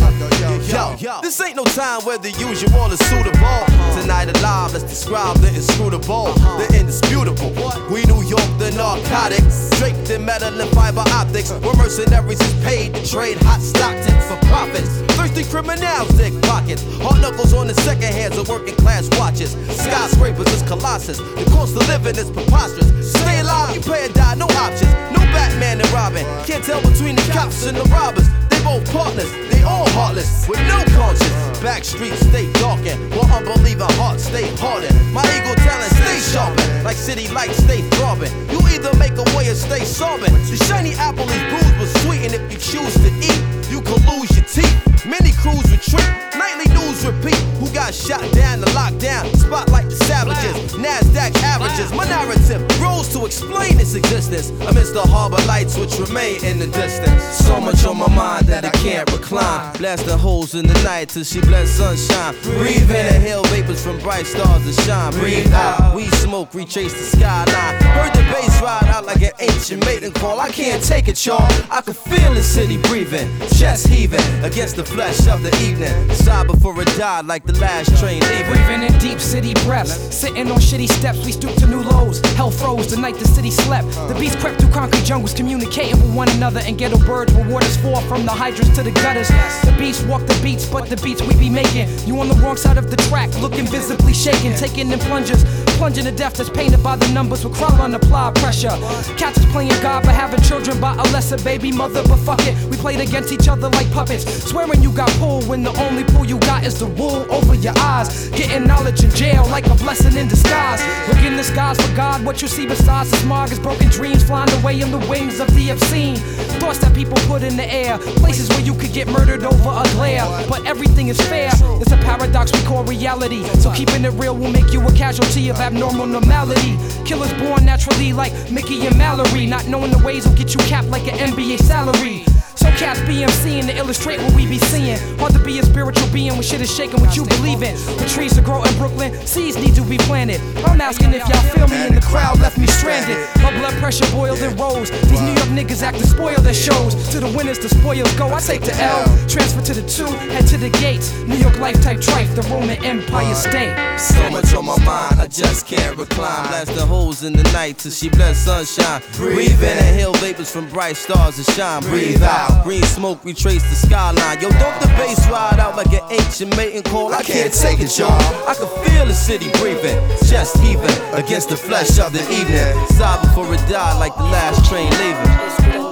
[0.51, 3.63] Yo, this ain't no time where the usual is suitable.
[3.95, 6.59] Tonight alive, let's describe the inscrutable, uh-huh.
[6.59, 7.55] the indisputable.
[7.87, 11.51] We New York, the narcotics, draped in metal and fiber optics.
[11.51, 11.59] Uh.
[11.63, 14.91] Where mercenaries is paid to trade hot Stockton for profits.
[15.15, 16.83] Thirsty criminals dig pockets.
[16.99, 19.55] Hard knuckles on the second hands of working class watches.
[19.71, 21.17] Skyscrapers is colossus.
[21.17, 22.91] The cost of living is preposterous.
[23.13, 24.91] Stay alive, you pay or die, no options.
[25.15, 26.25] No Batman and Robin.
[26.45, 28.27] Can't tell between the cops and the robbers.
[28.49, 29.31] They both partners,
[29.63, 31.59] all heartless, with no conscience.
[31.59, 34.95] Back stay darkened, while unbelieving hearts stay hardened.
[35.13, 38.31] My ego talent stay sharpened, like city lights stay throbbing.
[38.49, 40.33] You either make a way or stay sobbing.
[40.49, 44.03] The shiny apple is bruised but sweet, and if you choose to eat, you could
[44.05, 44.90] lose your teeth.
[45.05, 47.35] Many crews retreat, nightly news repeat.
[47.57, 51.91] Who got shot down, the lockdown, spotlight the savages, NASDAQ averages.
[51.91, 56.67] My narrative rose to explain its existence amidst the harbor lights which remain in the
[56.67, 57.23] distance.
[57.23, 59.75] So much on my mind that I can't recline.
[59.77, 62.35] Blasting holes in the night till she blends sunshine.
[62.43, 65.13] Breathe in, inhale vapors from bright stars that shine.
[65.13, 67.81] Breathe out, we smoke, retrace the skyline.
[67.81, 70.39] Heard the bass ride out like an ancient mating call.
[70.39, 71.41] I can't take it, y'all.
[71.71, 75.95] I can feel the city breathing, chest heaving against the flesh of the evening.
[76.11, 78.51] Sigh before it died like the last train leaving.
[78.51, 79.93] Breathing in deep city breaths.
[80.13, 82.19] Sitting on shitty steps, we stoop to new lows.
[82.35, 83.87] Hell froze the night the city slept.
[84.09, 86.59] The beats crept through concrete jungles, communicating with one another.
[86.59, 89.29] And ghetto birds where waters fall from the hydrants to the gutters.
[89.29, 91.87] The beats walk the beats, but the beats we be making.
[92.05, 94.55] You on the wrong side of the track, looking visibly shaken.
[94.55, 95.43] Taking in plungers,
[95.79, 98.75] plunging to death that's painted by the numbers with crawl on applied pressure.
[99.17, 102.55] Cats is playing God for having children by a lesser baby mother, but fuck it.
[102.69, 104.25] We played against each other like puppets.
[104.43, 107.73] Swearing you got pulled when the only pull you got is the wool over your
[107.77, 108.29] eyes.
[108.29, 110.81] Getting knowledge in jail like a blessing in disguise.
[111.07, 114.23] Look in the skies for God, what you see besides the smog is broken dreams
[114.23, 116.17] flying away in the wings of the obscene.
[116.59, 119.83] Thoughts that people put in the air, places where you could get murdered over a
[119.93, 120.25] glare.
[120.49, 123.43] But everything is fair, it's a paradox we call reality.
[123.59, 126.77] So keeping it real will make you a casualty of abnormal normality.
[127.05, 129.45] Killers born naturally like Mickey and Mallory.
[129.45, 132.25] Not knowing the ways will get you capped like an NBA salary.
[132.61, 134.97] So cats BMCing to illustrate what we be seeing.
[135.19, 137.75] Hard to be a spiritual being when shit is shaking what you believe in.
[138.01, 140.41] The trees to grow in Brooklyn, seeds need to be planted.
[140.65, 143.17] I'm asking if y'all feel me and the crowd left me stranded.
[143.41, 144.89] My blood pressure boiled and rose.
[144.91, 146.93] These New York niggas act to spoil their shows.
[147.11, 148.33] To the winners, the spoils go.
[148.33, 151.13] I take the L, transfer to the two, head to the gates.
[151.23, 153.75] New York life type trife, the Roman Empire State.
[153.99, 156.47] So much on my mind, I just can't recline.
[156.47, 159.01] Blasting holes in the night till she bless sunshine.
[159.13, 161.81] Breathe in, inhale vapors vapors from bright stars that shine.
[161.83, 162.50] Breathe out.
[162.63, 164.39] Green smoke retrace the skyline.
[164.39, 167.13] Yo, don't the bass ride out like an ancient mating call?
[167.13, 168.11] I can't take it, y'all.
[168.47, 172.73] I can feel the city breathing, chest heaving against the flesh of the evening.
[172.97, 175.31] Sigh before it die like the last train leaving.
[175.73, 175.89] Yo,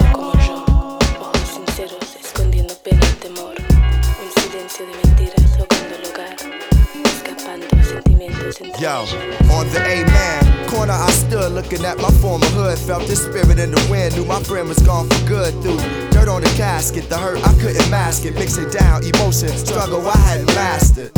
[1.20, 3.56] ojos sinceros, escondiendo pena y temor.
[3.58, 6.36] Un silencio de mentiras ahogando el hogar,
[7.06, 9.06] escapando sentimientos entre Yo,
[9.52, 10.39] on the A-man
[10.80, 12.80] corner I stood looking at my former hood.
[12.80, 15.52] Felt the spirit in the wind, knew my friend was gone for good.
[15.62, 15.80] Through
[16.12, 18.36] dirt on the casket, the hurt I couldn't mask it.
[18.36, 21.12] Mixing down emotion, struggle I hadn't mastered.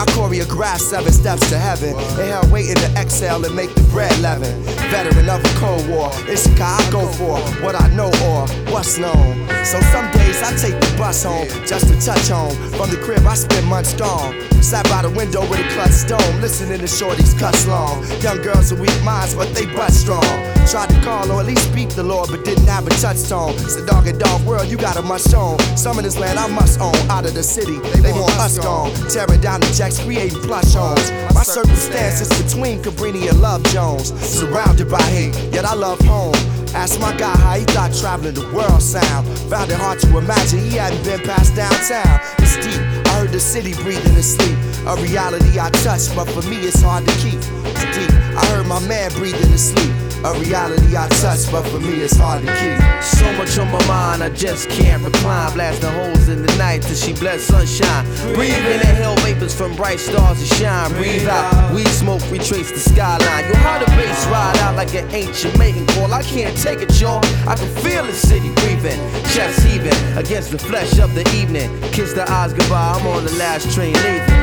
[0.00, 1.94] I choreographed seven steps to heaven.
[2.18, 4.62] Inhale, waiting to exhale and make the bread leaven.
[4.90, 8.46] Veteran of a Cold War, it's the guy I go for what I know or
[8.72, 9.48] what's known.
[9.64, 12.54] So some days I take the bus home just to touch home.
[12.76, 14.34] From the crib I spend months gone.
[14.62, 18.04] Sat by the window with a clutch stone, listening to shorties cuss long.
[18.20, 20.53] Young girls with weak minds, but they butt strong.
[20.70, 23.52] Tried to call or at least speak the Lord, but didn't have a touchstone.
[23.54, 25.58] It's a dog and dog world, you got a must own.
[25.76, 26.94] Some of this land I must own.
[27.10, 28.90] Out of the city, they, want us gone.
[29.08, 31.10] Tearing down the jacks, creating plush homes.
[31.34, 34.12] My circumstances between Cabrini and Love Jones.
[34.20, 36.34] Surrounded by hate, yet I love home.
[36.74, 39.28] Asked my guy how he thought traveling the world sound.
[39.50, 42.20] Found it hard to imagine he hadn't been past downtown.
[42.38, 42.80] It's deep.
[43.06, 44.58] I heard the city breathing in sleep.
[44.88, 47.38] A reality I touch, but for me it's hard to keep.
[47.38, 48.10] It's deep.
[48.10, 50.03] I heard my man breathing in sleep.
[50.24, 52.80] A reality I touch, but for me it's hard to keep.
[53.04, 55.52] So much on my mind, I just can't recline.
[55.52, 58.06] Blasting holes in the night till she bless sunshine.
[58.32, 60.90] Breathe in the hell vapors from bright stars that shine.
[60.92, 63.44] Breathe out, weed smoke retrace the skyline.
[63.48, 66.10] Yo, how the bass ride out like an ancient mating call.
[66.14, 67.22] I can't take it, y'all.
[67.46, 68.98] I can feel the city breathing,
[69.34, 71.68] chest heaving against the flesh of the evening.
[71.92, 74.33] Kiss the eyes goodbye, I'm on the last train leaving.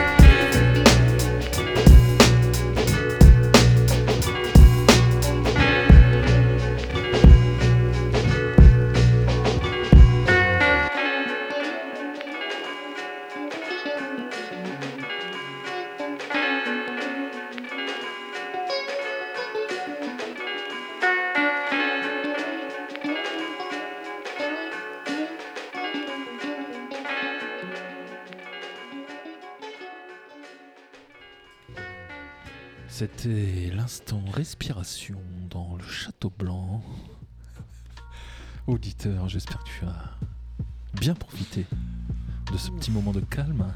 [34.46, 35.20] Respiration
[35.52, 36.82] dans le Château Blanc.
[38.68, 41.68] Auditeur, j'espère que tu as bien profité
[42.52, 43.68] de ce petit moment de calme.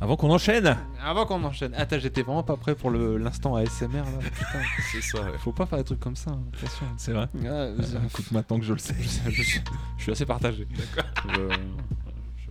[0.00, 1.74] Avant qu'on enchaîne Avant qu'on enchaîne.
[1.74, 4.18] Attends, j'étais vraiment pas prêt pour l'instant ASMR là.
[4.32, 4.62] Putain.
[4.92, 5.36] C'est ça, ouais.
[5.40, 6.86] Faut pas faire des trucs comme ça, hein, attention.
[6.96, 8.06] C'est vrai Ouais, vas-y.
[8.06, 8.94] Écoute, maintenant que je le sais.
[9.28, 9.60] je, suis-
[9.98, 10.66] je suis assez partagé.
[10.74, 12.48] Je- je-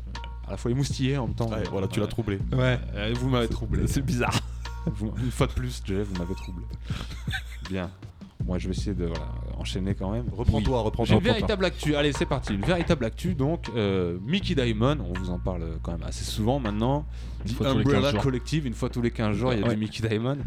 [0.48, 1.50] à la fois émoustillé en même temps.
[1.50, 2.40] Ouais, voilà, tu l'as troublé.
[2.52, 3.88] Ouais, euh, vous m'avez troublé.
[3.88, 4.39] c'est bizarre.
[4.86, 6.66] Vous- une fois de plus, Jeff, vous m'avez troublé.
[7.70, 7.90] Bien.
[8.46, 10.26] Moi, je vais essayer de voilà, enchaîner quand même.
[10.32, 11.96] Reprends-toi, reprends-toi, une véritable actu.
[11.96, 12.54] Allez, c'est parti.
[12.54, 13.36] Une véritable actu.
[13.36, 17.06] Donc, euh, Mickey Diamond, on vous en parle quand même assez souvent maintenant.
[17.46, 18.22] Une The fois tous les 15 Umbrella.
[18.24, 19.74] Collective, une fois tous les 15 jours, il y a Ouais.
[19.76, 20.38] du Mickey Diamond.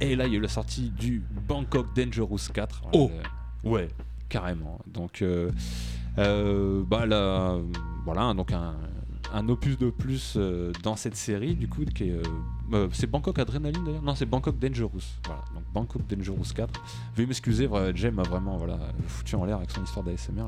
[0.00, 2.82] Et là, il y a eu la sortie du Bangkok Dangerous 4.
[2.92, 3.10] Oh.
[3.12, 3.22] Euh,
[3.68, 3.88] Ouais,
[4.28, 4.78] carrément.
[4.86, 5.50] Donc, euh,
[6.86, 7.56] bah là,
[8.04, 8.74] voilà, donc un,
[9.32, 12.12] un opus de plus euh, dans cette série, du coup, qui est.
[12.12, 12.22] euh,
[12.72, 15.00] euh, c'est Bangkok Adrenaline d'ailleurs Non, c'est Bangkok Dangerous.
[15.26, 16.80] Voilà, donc Bangkok Dangerous 4.
[17.14, 20.44] Veuillez m'excuser, Jem m'a vraiment voilà, foutu en l'air avec son histoire d'ASMR.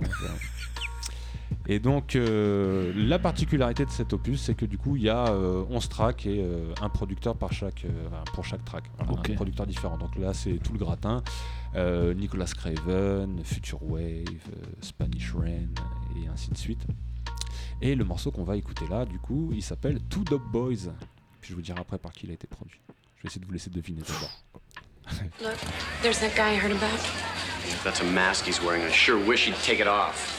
[1.66, 5.64] Et donc, la particularité de cet opus, c'est que du coup, il y a euh,
[5.70, 6.44] 11 tracks et
[6.80, 8.84] un producteur par chaque, enfin, pour chaque track.
[8.98, 9.30] Voilà, Ok.
[9.30, 9.98] Un producteur différent.
[9.98, 11.22] Donc là, c'est tout le gratin.
[12.16, 14.24] Nicolas Craven, Future Wave,
[14.80, 15.68] Spanish Rain,
[16.16, 16.84] et ainsi de suite.
[17.82, 20.92] Et le morceau qu'on va écouter là, du coup, il s'appelle Two Dope Boys.
[21.40, 22.80] Puis je vous dirai après par qui il a été produit.
[23.16, 24.30] Je vais essayer de vous laisser deviner d'abord.
[25.42, 25.56] Look,
[26.02, 27.00] there's that guy I heard about.
[27.66, 30.36] If that's a mask he's wearing, I sure wish he'd take it off.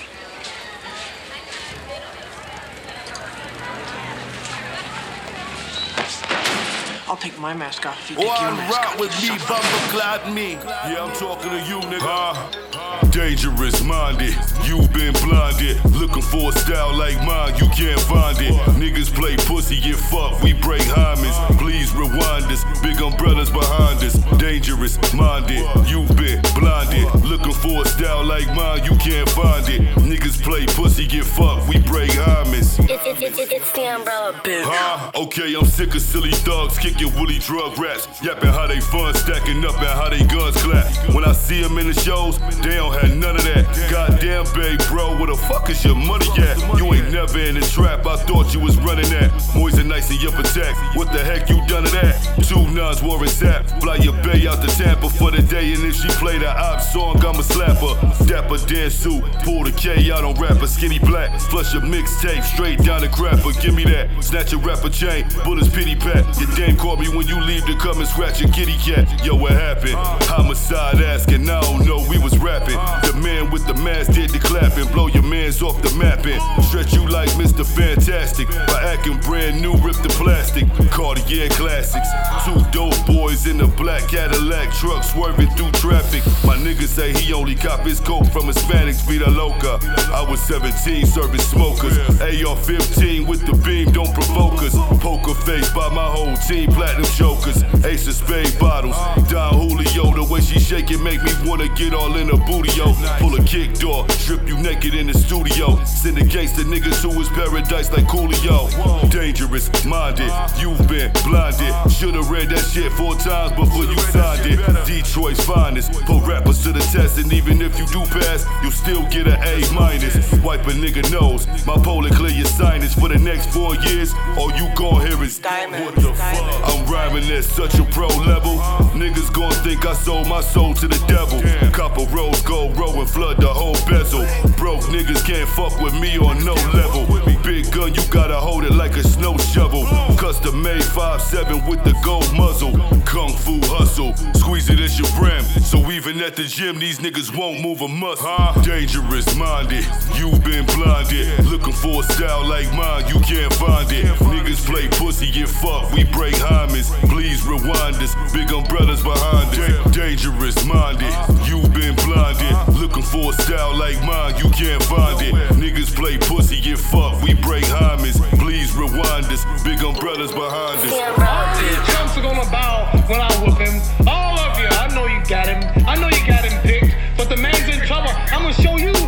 [7.07, 8.99] I'll take my mask off if you take your One mask rock off.
[8.99, 10.51] with me, bumper clad me.
[10.87, 12.70] Yeah, I'm talking to you, nigga.
[13.11, 15.83] Dangerous minded, you've been blinded.
[15.91, 18.53] Looking for a style like mine, you can't find it.
[18.79, 21.35] Niggas play pussy, get fucked, we break hymens.
[21.57, 24.15] Please rewind us, big umbrellas behind us.
[24.37, 27.03] Dangerous minded, you've been blinded.
[27.25, 29.81] Looking for a style like mine, you can't find it.
[29.97, 32.79] Niggas play pussy, get fucked, we break hymens.
[32.89, 34.63] It's, it's, it's, it's the umbrella, bitch.
[34.63, 35.11] Huh?
[35.15, 38.07] Okay, I'm sick of silly thugs kicking woolly drug rats.
[38.23, 41.13] Yapping how they fun, stacking up and how they guns clap.
[41.13, 43.65] When I see them in the shows, they don't have none of that.
[43.91, 46.57] Goddamn Damn, babe, bro, where the fuck is your money at?
[46.77, 49.29] You ain't never in the trap, I thought you was running that.
[49.55, 50.77] Moise nice in your protect.
[50.95, 52.15] What the heck you done to that?
[52.47, 53.67] Two nuns wore a zap.
[53.81, 56.81] Fly your bay out to Tampa for the day, and if she play the op
[56.81, 58.25] song, I'ma slap her.
[58.25, 61.39] Dapper dance suit, pull the K out on rapper, skinny black.
[61.49, 64.09] Flush your mixtape straight down the crapper, give me that.
[64.23, 66.23] Snatch a rapper chain, bullets pity pat.
[66.39, 69.25] Your dame called me when you leave to come and scratch your kitty cat.
[69.25, 69.95] Yo, what happened?
[70.29, 72.70] Homicide asking, I don't know, we was rapping.
[72.71, 76.39] The man with the mask did the clapping, blow your mans off the mapping.
[76.63, 77.65] Stretch you like Mr.
[77.65, 80.67] Fantastic by acting brand new, rip the plastic.
[80.91, 82.07] Cartier classics.
[82.45, 86.23] Two dope boys in a black Cadillac truck swerving through traffic.
[86.43, 89.79] My nigga say he only cop his coke from Hispanics, Vida Loca.
[90.13, 91.97] I was 17 serving smokers.
[92.21, 94.75] AR 15 with the beam, don't provoke us.
[95.01, 97.63] Poker face by my whole team, platinum chokers.
[97.85, 98.95] Ace of spade bottles.
[99.29, 102.60] Don Julio, the way she shake it make me wanna get all in a booty,
[102.65, 102.93] yo.
[103.19, 105.83] Pull a kick door, strip you naked in the studio.
[105.85, 108.69] Send a gangster niggas to his paradise like Coolio.
[109.09, 111.73] Dangerous, minded, you've been blinded.
[111.91, 114.59] Should've read that shit four times before you signed it.
[114.85, 119.03] Detroit's finest, put rappers to the test, and even if you do pass, you'll still
[119.09, 120.15] get an A minus.
[120.41, 124.13] Wipe a nigga nose, my polar clear your sinus for the next four years.
[124.37, 126.69] All you gon' hear is what the fuck?
[126.69, 128.57] I'm rhyming at such a pro level.
[128.93, 131.41] Niggas gon' think I sold my soul to the devil.
[131.71, 134.25] Copper rose gold row and flood the whole bezel.
[134.57, 137.30] Broke niggas can't fuck with me on no level.
[137.43, 139.85] Big gun, you gotta hold it like a snow shovel.
[140.15, 142.71] Custom made 5-7 with the gold muzzle.
[143.03, 145.43] Kung fu hustle, squeeze it at your brim.
[145.65, 148.29] So even at the gym, these niggas won't move a muscle.
[148.61, 151.45] Dangerous minded, you've been blinded.
[151.45, 154.05] Looking for a style like mine, you can't find it.
[154.21, 156.93] Niggas play pussy, get fucked, we break hymens.
[157.09, 159.91] Please rewind us, big umbrellas behind us.
[159.91, 161.13] Dangerous minded,
[161.47, 162.53] you've been blinded.
[162.79, 165.33] Looking for a style like mine, you can't find it.
[165.57, 168.19] Niggas play pussy, get fucked, we break hymens.
[168.39, 170.91] Please rewind us, big umbrellas behind us.
[170.91, 173.81] All these chumps are gonna bow when I whoop him.
[174.07, 175.61] All of you, I know you got him.
[175.87, 178.11] I know you got him picked, but the man's in trouble.
[178.31, 179.00] I'm gonna show you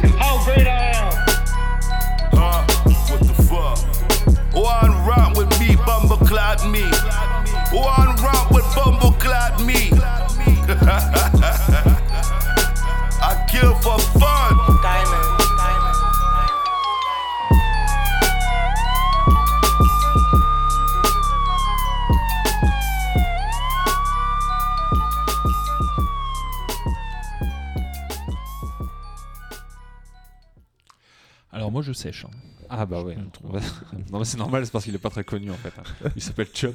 [32.04, 32.26] sèche.
[32.26, 32.30] hein.
[32.70, 33.16] Ah bah ouais.
[34.12, 35.74] Non mais c'est normal, c'est parce qu'il est pas très connu en fait.
[35.78, 36.10] hein.
[36.16, 36.74] Il s'appelle Chop.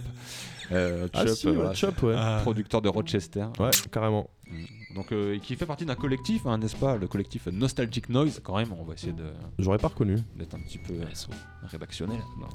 [0.70, 2.14] Euh, Ah si, ouais, voilà, Chop, ouais.
[2.14, 3.46] un Producteur de Rochester.
[3.58, 4.28] Ouais, carrément.
[4.46, 4.94] Mm.
[4.94, 8.40] Donc euh, et qui fait partie d'un collectif, hein, n'est-ce pas Le collectif Nostalgic Noise.
[8.44, 9.24] Quand même, on va essayer de.
[9.58, 10.16] J'aurais pas reconnu.
[10.36, 11.04] D'être un petit peu euh,
[11.66, 12.20] rédactionnel.
[12.38, 12.46] Non.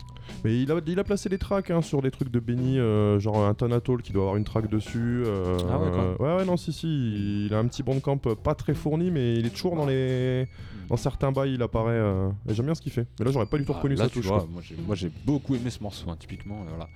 [0.44, 3.20] Mais il a, il a placé des tracks hein, sur des trucs de Benny, euh,
[3.20, 5.24] genre un Thanatos qui doit avoir une track dessus.
[5.26, 6.22] euh, Ah ouais, quoi.
[6.22, 7.46] ouais, ouais, non, si, si.
[7.48, 10.48] Il a un petit bandcamp euh, pas très fourni, mais il est toujours dans les.
[10.88, 11.92] Dans certains bails, il apparaît.
[11.94, 13.08] euh, et J'aime bien ce qu'il fait.
[13.20, 14.46] Mais là, j'aurais pas du tout Ah, reconnu là, sa tu vois,
[14.86, 16.62] moi j'ai- beaucoup aimé ce morceau, hein, typiquement.
[16.62, 16.88] euh, voilà.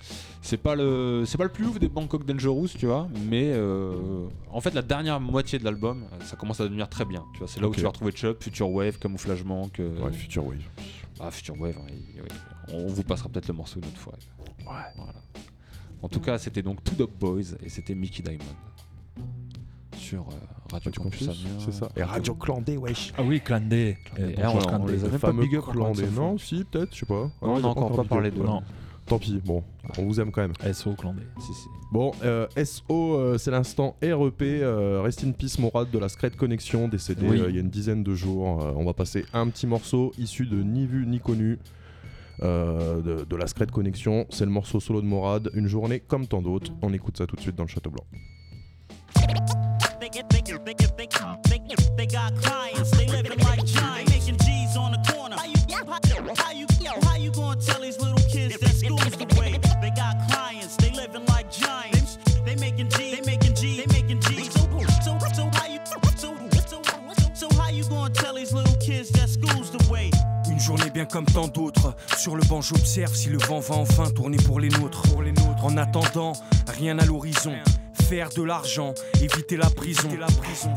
[0.42, 4.28] C'est pas le, c'est pas le plus ouf des Bangkok Dangerous, tu vois, mais euh,
[4.52, 7.24] en fait la dernière moitié de l'album, ça commence à devenir très bien.
[7.34, 9.80] Tu vois, c'est là où tu vas retrouver Chop, Future Wave, Camouflage Manque.
[9.80, 10.58] Ouais, Future Wave.
[11.20, 12.28] Ah, Future Wave, hein, il- oui.
[12.74, 14.14] on vous passera peut-être le morceau une autre fois.
[14.64, 14.94] Voilà.
[16.04, 18.44] En tout cas, c'était donc Two Dog Boys et c'était Mickey Diamond
[20.08, 20.34] sur euh,
[20.72, 21.90] Radio Radio Campus c'est ça.
[21.96, 23.14] Et Radio Clandé, wesh.
[23.18, 23.98] Ah oui, Clandé.
[24.16, 24.36] Clandé.
[24.38, 26.06] Eh, Ah, on- les a même pas fameux big up Clandé.
[26.06, 26.24] fois.
[26.24, 27.30] Non, si, peut-être, je sais pas.
[27.42, 28.44] Ah Non, on n'a encore pas parlé d'eux.
[28.44, 28.62] Non.
[29.06, 29.64] Tant pis, bon,
[29.98, 30.74] on vous aime quand même.
[30.74, 31.22] SO Clandé.
[31.40, 31.68] Si, si.
[31.94, 36.36] Bon, euh, SO, euh, c'est l'instant REP, euh, Rest in Peace Morad de la Scred
[36.36, 37.40] Connection, décédé Oui.
[37.40, 38.62] euh, il y a une dizaine de jours.
[38.62, 41.58] Euh, on va passer un petit morceau issu de Ni vu ni connu
[42.44, 44.26] euh, de, de la Scred Connection.
[44.30, 46.74] C'est le morceau solo de Morad, une journée comme tant d'autres.
[46.82, 48.04] On écoute ça tout de suite dans le Château Blanc.
[50.08, 54.94] They, they, they, they, they, they, got clients, they living like giants, making G's on
[54.94, 55.36] the corner.
[55.36, 55.56] How you,
[56.38, 56.66] how you,
[57.04, 59.60] how you gonna tell these little kids that school's the way?
[59.82, 64.22] They got clients, they living like giants, they making G, they making G, they making
[64.22, 64.46] G.
[64.46, 64.62] So,
[65.04, 65.80] so, so how you,
[66.16, 70.10] so, so, so how you gonna tell these little kids that school's the way?
[70.50, 71.94] Une journée bien comme tant d'autres.
[72.16, 75.02] Sur le banc, j'observe si le vent va enfin tourner pour les nôtres.
[75.02, 75.66] Pour les nôtres.
[75.66, 76.32] En attendant,
[76.68, 77.52] rien à l'horizon.
[78.10, 80.10] Faire de l'argent, éviter la prison.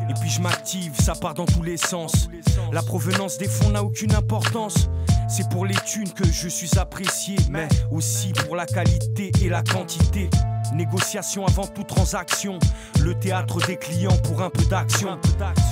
[0.09, 2.29] Et puis je m'active, ça part dans tous les sens.
[2.73, 4.89] La provenance des fonds n'a aucune importance.
[5.29, 9.63] C'est pour les thunes que je suis apprécié, mais aussi pour la qualité et la
[9.63, 10.29] quantité.
[10.75, 12.59] Négociation avant toute transaction.
[13.01, 15.17] Le théâtre des clients pour un peu d'action.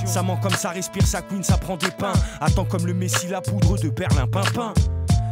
[0.06, 2.12] Ça ment comme ça respire, sa queen, ça prend des pains.
[2.40, 4.72] Attends comme le messie, la poudre de Berlin Pimpin.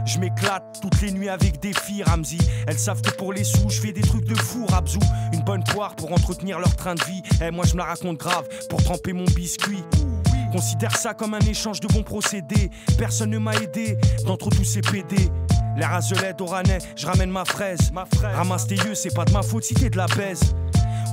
[0.07, 2.39] Je m'éclate toutes les nuits avec des filles, Ramsey.
[2.69, 5.01] Elles savent que pour les sous, je fais des trucs de fou, Rabzou.
[5.33, 7.23] Une bonne poire pour entretenir leur train de vie.
[7.43, 9.83] Eh, moi je me la raconte grave pour tremper mon biscuit.
[10.53, 12.71] Considère ça comme un échange de bons procédés.
[12.97, 15.17] Personne ne m'a aidé d'entre tous ces PD.
[15.77, 17.93] L'air azelette oranais, je ramène ma fraise.
[18.23, 20.55] Ramasse tes yeux, c'est pas de ma faute si t'es de la baise.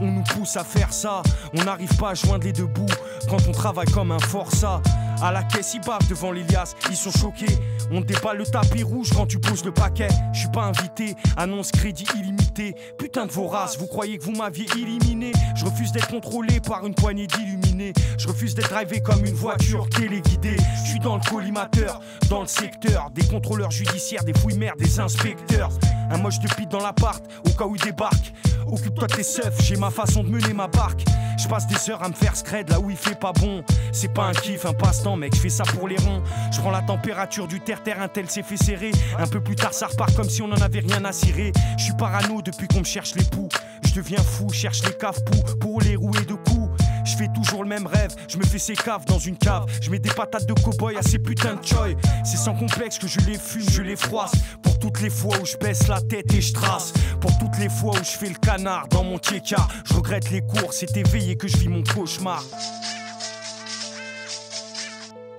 [0.02, 1.22] On nous pousse à faire ça,
[1.58, 2.86] on n'arrive pas à joindre les deux bouts
[3.30, 4.82] quand on travaille comme un forçat.
[5.22, 7.58] À la caisse, ils bavent devant l'Ilias, ils sont choqués.
[7.96, 10.08] On déballe le tapis rouge quand tu poses le paquet.
[10.34, 12.74] Je suis pas invité, annonce crédit illimité.
[12.98, 15.32] Putain de vorace, vous croyez que vous m'aviez éliminé?
[15.56, 17.94] Je refuse d'être contrôlé par une poignée d'illuminés.
[18.18, 20.58] Je refuse d'être drivé comme une voiture téléguidée.
[20.84, 22.00] Je suis dans le collimateur,
[22.32, 23.12] dans le secteur.
[23.12, 25.70] Des contrôleurs judiciaires, des fouilles mères, des inspecteurs.
[26.10, 28.34] Un moche de pite dans l'appart, au cas où il débarque.
[28.68, 31.04] Occupe-toi de tes seufs, j'ai ma façon de mener ma barque.
[31.38, 33.64] Je passe des heures à me faire scred là où il fait pas bon.
[33.92, 36.22] C'est pas un kiff, un passe-temps, mec, je fais ça pour les ronds.
[36.52, 38.92] Je prends la température du terre-terre, un tel s'est fait serrer.
[39.18, 41.52] Un peu plus tard, ça repart comme si on en avait rien à cirer.
[41.78, 43.50] Je suis parano depuis qu'on me cherche les poux.
[43.86, 46.70] Je deviens fou, cherche les caves poux pour les rouer de coups.
[47.04, 49.66] Je fais toujours le même rêve, je me fais ces caves dans une cave.
[49.82, 51.96] Je mets des patates de cow-boy à ces putains de choy.
[52.24, 54.34] C'est sans complexe que je les fume, je les froisse.
[54.62, 56.94] Pour toutes les fois où je baisse la tête et je trace.
[57.20, 59.68] Pour toutes les fois où je fais le canard dans mon tieka.
[59.86, 62.44] Je regrette les cours, c'est éveillé que je vis mon cauchemar.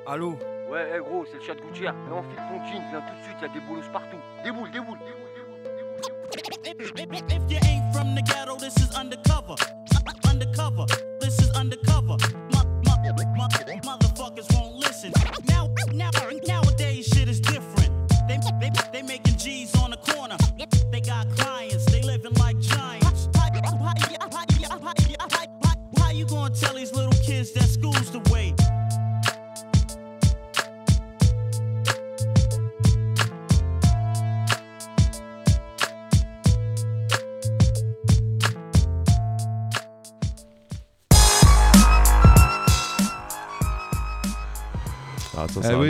[0.07, 0.39] Allô
[0.71, 1.95] Ouais, eh, gros, c'est le chat de Gouttière.
[2.11, 4.17] On file ton jean, viens tout de suite, y'a des boules partout.
[4.43, 5.25] Des boules, des boules, des boules.
[6.37, 9.55] If you ain't from the ghetto, this is undercover.
[10.29, 11.14] Undercover, this is
[11.57, 12.34] undercover.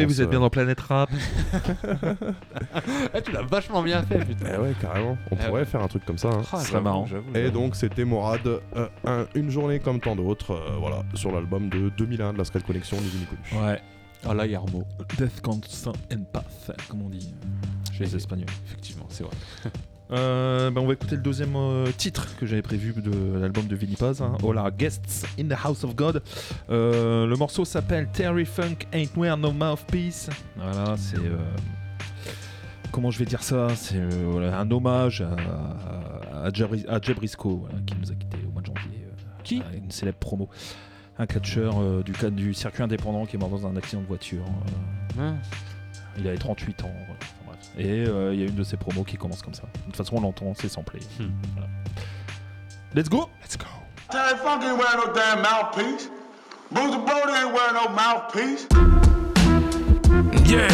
[0.07, 1.11] Vous êtes bien euh, dans Planète Rap.
[3.15, 4.47] Eh, tu l'as vachement bien fait, putain.
[4.55, 5.17] Eh ouais, carrément.
[5.31, 5.65] On Eh pourrait ouais.
[5.65, 6.29] faire un truc comme ça.
[6.29, 6.43] hein.
[6.53, 7.07] Ah, Ce serait j'avoue, marrant.
[7.35, 11.69] Et donc c'était Morad, euh, un- une journée comme tant d'autres, euh, voilà, sur l'album
[11.69, 13.65] de 2001 de la Skull Connection, ni connu.
[13.65, 13.81] Ouais.
[14.27, 14.85] Ah là, Yarmo.
[15.19, 17.35] Death Constant and Path, comme on dit
[17.93, 18.49] chez les Espagnols.
[18.67, 19.33] Effectivement, c'est vrai.
[20.11, 23.75] Euh, bah, on va écouter le deuxième euh, titre que j'avais prévu de l'album de
[23.75, 26.23] Vinny Paz, hein, All Our Guests in the House of God.
[26.71, 30.29] Euh, le morceau s'appelle Terry Funk Ain't Wear No Mouthpiece.
[30.57, 31.17] Voilà, c'est.
[32.93, 33.69] comment je vais dire ça?
[33.77, 38.61] C'est voilà, un hommage à, à, Jabri- à voilà, qui nous a quitté au mois
[38.63, 39.07] de janvier.
[39.43, 39.63] qui?
[39.75, 40.49] Une célèbre promo.
[41.19, 41.77] Un catcheur
[42.33, 44.45] du, circuit indépendant qui est mort dans un accident de voiture.
[45.19, 45.33] euh,
[46.19, 46.91] il avait 38 ans.
[47.07, 47.19] voilà.
[47.79, 49.63] Et euh, il y a une de ses promos qui commence comme ça.
[49.63, 51.01] De toute façon, on l'entend, c'est samplé.
[51.19, 51.69] Voilà.
[52.95, 53.67] Let's go Let's go
[54.11, 56.09] Terry Funk ain't wearing no damn mouthpiece.
[56.71, 58.69] Boozy Brody ain't wearing no mouthpiece.
[60.49, 60.69] Yeah.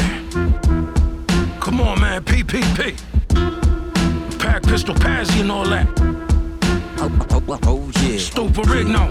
[1.60, 2.22] Come on, man.
[2.22, 2.96] PPP.
[4.38, 5.86] Pack pistol Pazzy and all that.
[7.66, 8.18] Oh, yeah.
[8.18, 9.08] Stupid Rigno.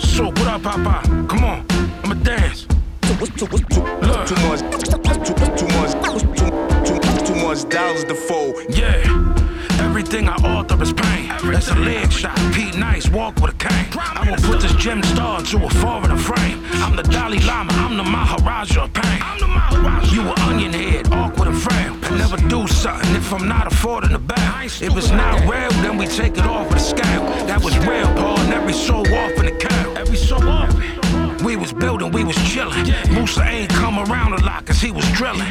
[0.00, 1.02] So, what up, Papa?
[1.28, 1.66] Come on.
[2.02, 2.66] I'ma dance.
[3.20, 3.36] Look.
[3.36, 3.46] Too
[4.48, 8.56] much, too, too much, too, too, too much dollars to fold.
[8.68, 9.02] Yeah.
[9.80, 11.28] Everything I author is pain.
[11.44, 12.36] That's a leg shot.
[12.52, 13.86] Pete Nice walk with a cane.
[13.98, 16.64] I'm gonna put this gem star to a foreigner frame.
[16.84, 17.72] I'm the Dalai Lama.
[17.74, 19.20] I'm the Maharaja of pain.
[20.12, 21.96] You an onion head, awkward and frail.
[22.02, 24.52] I never do something if I'm not affording the bail.
[24.64, 27.24] If it's not real, then we take it off with a scale.
[27.46, 29.98] That was real, Paul, and every so often it count.
[29.98, 31.23] Every so often.
[31.44, 32.84] We was building, we was chilling.
[33.12, 35.46] Musa ain't come around a lot cause he was drilling.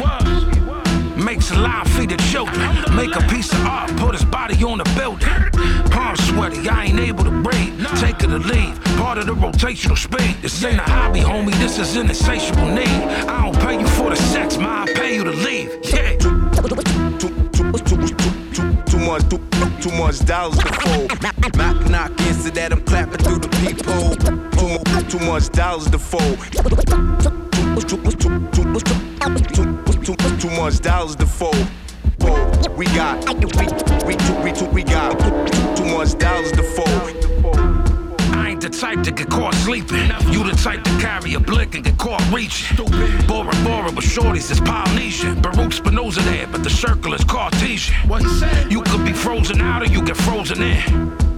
[1.16, 2.60] Makes a line feed the children.
[2.96, 5.30] Make a piece of art, put his body on the building.
[5.91, 7.86] Palm sweaty, I ain't able to breathe.
[8.00, 10.41] Take it or leave, part of the rotational speed.
[10.41, 12.88] This ain't a hobby, homie, this is an insatiable need.
[12.88, 15.78] I don't pay you for the sex, man, I pay you to leave.
[15.84, 16.18] Yeah.
[16.18, 17.54] Too, too, too, too,
[18.88, 19.39] too much, too,
[19.80, 21.33] too much dollars to fold.
[21.52, 24.16] Knock, knock, answer that, I'm clapping through the people.
[24.56, 26.39] Too, too much dollars to fold.
[27.82, 28.80] Too, too, too, too, too,
[30.02, 31.68] too, too, too much dollars to fold.
[32.20, 32.78] Fold.
[32.78, 36.88] We got, we, we, we, we, we got too, too much dollars to fold.
[38.36, 40.10] I ain't the type to get caught sleeping.
[40.32, 42.78] You the type to carry a blick and get caught reaching.
[42.78, 43.28] Stupid.
[43.28, 45.41] Bora Bora, but shorties is Polynesian.
[45.41, 47.94] Baruch Spinoza there, but the circle is Cartesian.
[48.08, 48.72] What he said?
[48.72, 51.33] You could be frozen out or you get frozen in.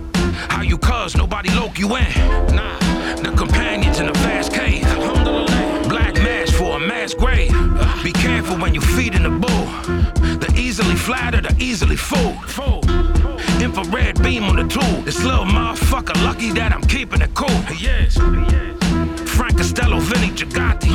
[0.56, 2.08] How you cuz nobody loke you in?
[2.56, 2.80] Nah,
[3.18, 4.84] the companions in the vast cave.
[5.90, 7.52] Black mask for a mass grave.
[8.02, 9.66] Be careful when you feed in the bull.
[10.40, 12.38] The easily flattered are easily fooled.
[13.62, 15.02] Infrared beam on the tool.
[15.04, 17.62] This little motherfucker lucky that I'm keeping it cool.
[17.78, 18.16] Yes.
[19.36, 20.88] Frank Costello, Vinny Gigante.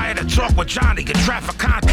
[0.00, 1.92] I had a talk with Johnny, get Trafficante.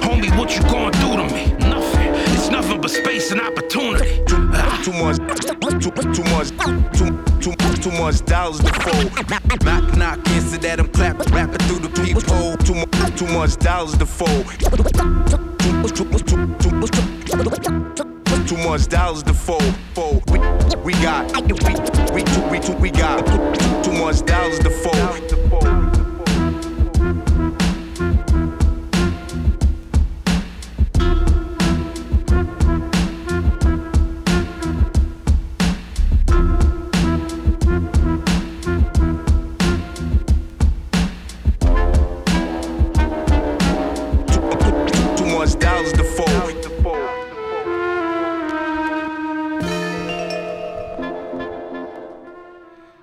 [0.00, 1.52] Homie, what you going through to me?
[1.68, 2.14] Nothing.
[2.34, 4.24] It's nothing but space and opportunity.
[4.82, 5.18] Too much,
[5.80, 6.50] too, too much,
[6.92, 9.64] too, too, too much dollars to fold.
[9.64, 12.56] Knock, knock, answer that I'm clapping, rapping through the peephole.
[12.58, 12.84] Too,
[13.16, 14.46] too much dollars to fold.
[14.58, 16.56] Too, too, too,
[18.46, 19.74] too, much dollars to fold.
[19.94, 20.22] fold.
[20.30, 20.38] We,
[20.84, 21.54] we got, we,
[22.12, 25.89] we, we, we got too, too much dollars to fold.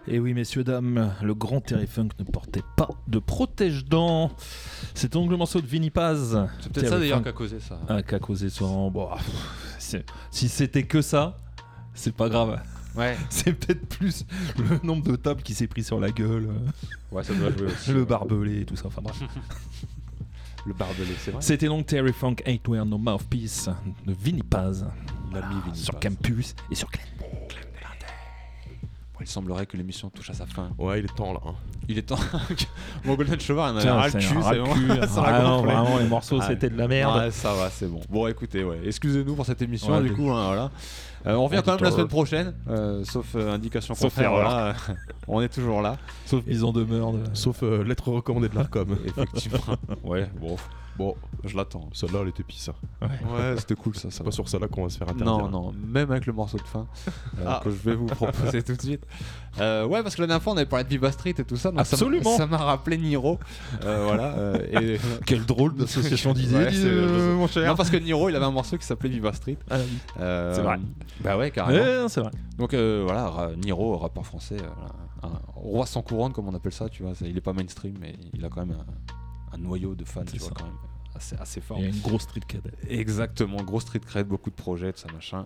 [0.09, 4.31] Et oui, messieurs, dames, le grand Terry Funk ne portait pas de protège-dents.
[4.93, 6.47] C'est donc le morceau de Vinny Paz.
[6.61, 7.77] C'est peut-être ça, d'ailleurs, qui a causé ça.
[7.89, 8.63] Ah, qui a causé ça.
[8.65, 9.17] Bon, ah,
[10.31, 11.37] si c'était que ça,
[11.93, 12.61] c'est pas grave.
[12.95, 13.15] Ouais.
[13.29, 14.25] C'est peut-être plus
[14.57, 16.49] le nombre de tables qui s'est pris sur la gueule.
[17.11, 17.91] Ouais, ça doit jouer aussi.
[17.91, 18.87] Le barbelé et tout ça.
[18.87, 19.21] Enfin bref.
[20.65, 21.41] Le barbelé, c'est vrai.
[21.43, 23.69] C'était donc Terry Funk Ain't Wear No Mouthpiece
[24.05, 24.83] de Vinny Paz.
[25.31, 26.01] L'ami Vinny Sur Paz.
[26.11, 27.36] Campus et sur Glen.
[29.19, 30.69] Il semblerait que l'émission touche à sa fin.
[30.77, 31.39] Ouais, il est temps là.
[31.45, 31.55] hein.
[31.89, 32.19] Il est temps.
[33.05, 34.35] Mon Golden Cheval, on a un cul.
[35.17, 37.17] Ah vraiment, les morceaux, c'était de la merde.
[37.17, 37.99] Ouais, ça va, c'est bon.
[38.09, 38.79] Bon, écoutez, ouais.
[38.85, 40.71] Excusez-nous pour cette émission, Ouais, du coup, hein, voilà.
[41.25, 44.75] Euh, on revient quand même la semaine prochaine, euh, sauf euh, indication Sauf contraire, voilà.
[45.27, 45.97] on est toujours là.
[46.25, 47.11] Sauf mise en demeure.
[47.11, 48.95] de- Sauf euh, lettre recommandée de l'ARCOM.
[49.05, 49.59] Effectivement.
[50.03, 50.55] ouais, bon.
[50.97, 51.89] Bon, je l'attends.
[51.93, 52.69] Celle-là, elle était pisse.
[53.01, 53.07] Ouais.
[53.07, 54.09] Ouais, c'était cool ça.
[54.09, 55.37] C'est pas sur celle-là qu'on va se faire interdire.
[55.37, 56.87] Non, non, même avec le morceau de fin
[57.39, 57.61] euh, Ah.
[57.63, 59.05] que je vais vous proposer tout de suite.
[59.59, 61.55] Euh, ouais, parce que la dernière fois on avait parlé de Viva Street et tout
[61.55, 61.69] ça.
[61.71, 62.37] donc ça m'a- Absolument.
[62.37, 63.39] Ça m'a rappelé Niro.
[63.83, 64.35] Euh, voilà.
[64.37, 64.57] euh,
[64.95, 64.99] et...
[65.25, 67.67] Quelle drôle d'association d'idées, Ouais, euh, mon cher.
[67.69, 69.57] Non, parce que Niro il avait un morceau qui s'appelait Viva Street.
[69.69, 69.97] Ah oui.
[70.19, 70.79] Euh, C'est vrai.
[71.21, 72.07] Bah ouais, carrément.
[72.09, 72.31] C'est vrai.
[72.57, 76.89] Donc euh, voilà, Niro, rappeur français, euh, un roi sans couronne comme on appelle ça,
[76.89, 77.13] tu vois.
[77.15, 78.85] ça- il est pas mainstream, mais il a quand même un,
[79.57, 80.75] un noyau de fans, tu vois, quand même
[81.15, 81.77] assez, assez fort.
[81.79, 82.71] Il y a une grosse street cred.
[82.87, 85.45] Exactement, gros street cred, beaucoup de projets, tout ça machin.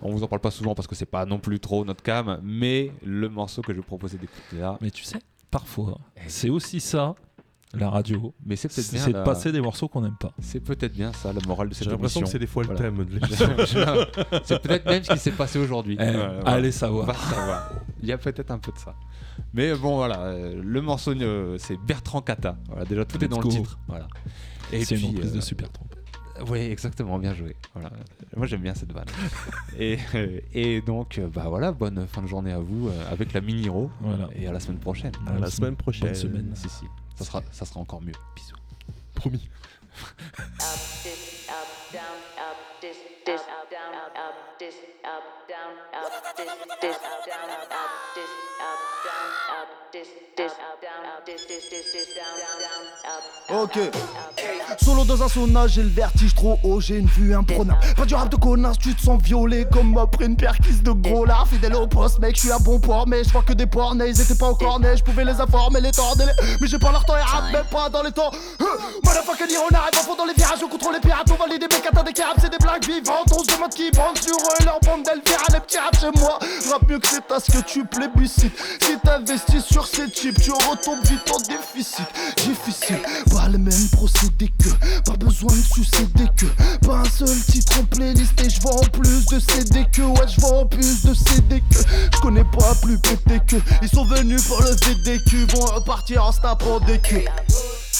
[0.00, 2.40] On vous en parle pas souvent parce que c'est pas non plus trop notre cam,
[2.42, 4.78] mais le morceau que je vais proposer d'écouter là.
[4.80, 5.18] Mais tu sais,
[5.50, 7.14] parfois, c'est aussi ça,
[7.74, 8.34] la radio.
[8.44, 10.32] Mais c'est peut-être bien C'est de la- passer des morceaux qu'on n'aime pas.
[10.40, 12.26] C'est peut-être bien ça, la morale de cette J'ai l'impression émission.
[12.26, 12.82] que c'est des fois le Voilà.
[12.82, 13.46] thème de l'émission.
[14.44, 15.96] c'est peut-être même ce qui s'est passé aujourd'hui.
[16.00, 16.04] Eh,
[16.46, 17.06] allez savoir.
[17.06, 17.70] Va savoir.
[18.02, 18.94] Il y a peut-être un peu de ça.
[19.54, 22.56] Mais bon, voilà, euh, le morceau, euh, c'est Bertrand Kata.
[22.68, 23.48] Voilà, déjà, tout est dans go.
[23.48, 23.78] le titre.
[23.88, 24.08] Voilà.
[24.72, 25.94] Et C'est une reprise euh, de Super Trump.
[26.48, 27.54] Oui, exactement, bien joué.
[27.74, 27.90] Voilà.
[28.36, 29.04] Moi j'aime bien cette vanne.
[29.78, 33.40] et, euh, et donc, bah voilà, bonne fin de journée à vous euh, avec la
[33.42, 34.28] mini hero Voilà.
[34.34, 35.12] Et à la semaine prochaine.
[35.26, 36.06] À la semaine prochaine.
[36.08, 36.50] Bonne semaine.
[36.54, 36.86] Si, si.
[37.16, 38.12] Ça sera, ça sera encore mieux.
[38.34, 38.56] Bisous.
[39.14, 39.48] Promis.
[53.50, 53.78] Ok.
[54.82, 57.78] Solo dans un sauna, j'ai le vertige trop haut, j'ai une vue imprenable.
[57.96, 61.24] Pas du rap de connasse, tu te sens violé comme après une perquise de gros
[61.24, 61.46] lard.
[61.48, 64.10] Fidèle au poste, mec, je suis un bon port, mais je vois que des pornets,
[64.10, 66.24] ils étaient pas encore nés, je pouvais les informer, les tordre,
[66.60, 68.30] mais j'ai pas leur temps et rap, même pas dans les temps.
[69.04, 71.68] Motherfucker, on arrive à fond dans les virages, on contrôle les pirates, on valide des
[71.68, 73.32] bécatas, des carabes, c'est des blagues vivantes.
[73.32, 76.38] On se qui bande sur eux, leur bande d'Elvira, les petits rap chez moi.
[76.70, 78.52] Rap mieux que c'est à ce que tu plébiscites.
[78.82, 82.06] Si t'investis sur ces chips, tu retombes vite en déficit.
[82.36, 83.00] Difficile,
[83.30, 84.68] pas les mêmes procédés que,
[85.10, 86.46] pas besoin de succéder que,
[86.86, 90.40] pas un seul titre en playlist et je vends plus de CD que, ouais, je
[90.40, 91.78] vends plus de CD que,
[92.14, 96.32] je connais pas plus pété que, ils sont venus pour le VDQ, vont repartir en
[96.32, 97.24] se tapant des queues.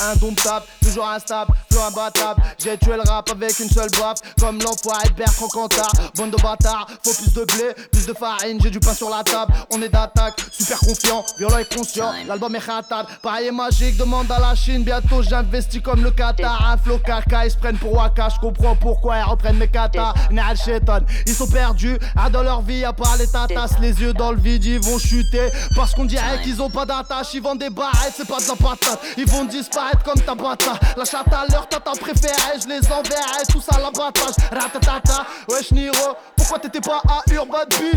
[0.00, 2.42] Indomptable, toujours instable, flow imbattable.
[2.58, 5.88] J'ai tué le rap avec une seule boîte, comme l'enfoiré Bertrand Cantat.
[6.16, 9.22] Bande de bâtards, faut plus de blé, plus de farine, j'ai du pain sur la
[9.22, 9.52] table.
[9.70, 12.12] On est d'attaque, super confiant, violent et conscient.
[12.26, 14.82] L'album est ratat, pareil et magique, demande à la Chine.
[14.82, 16.70] Bientôt j'investis comme le Qatar.
[16.70, 20.14] Un flow caca, ils se prennent pour Waka, je comprends pourquoi ils reprennent mes katas.
[20.30, 24.12] Nal Shetan, ils sont perdus, ah, dans leur vie, à part les tatas, les yeux
[24.12, 25.48] dans le vide, ils vont chuter.
[25.74, 28.56] Parce qu'on dirait qu'ils ont pas d'attache, ils vendent des barrettes, c'est pas de la
[28.56, 29.00] patate.
[29.16, 30.71] Ils vont disparaître comme ta bata.
[30.96, 34.34] La chatte à leur tata préférée, je les enverrai tous à l'abattage.
[34.50, 37.94] Ratatata, wesh Niro, pourquoi t'étais pas à Urban Bus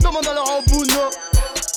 [0.00, 1.10] Demande alors en Bouno.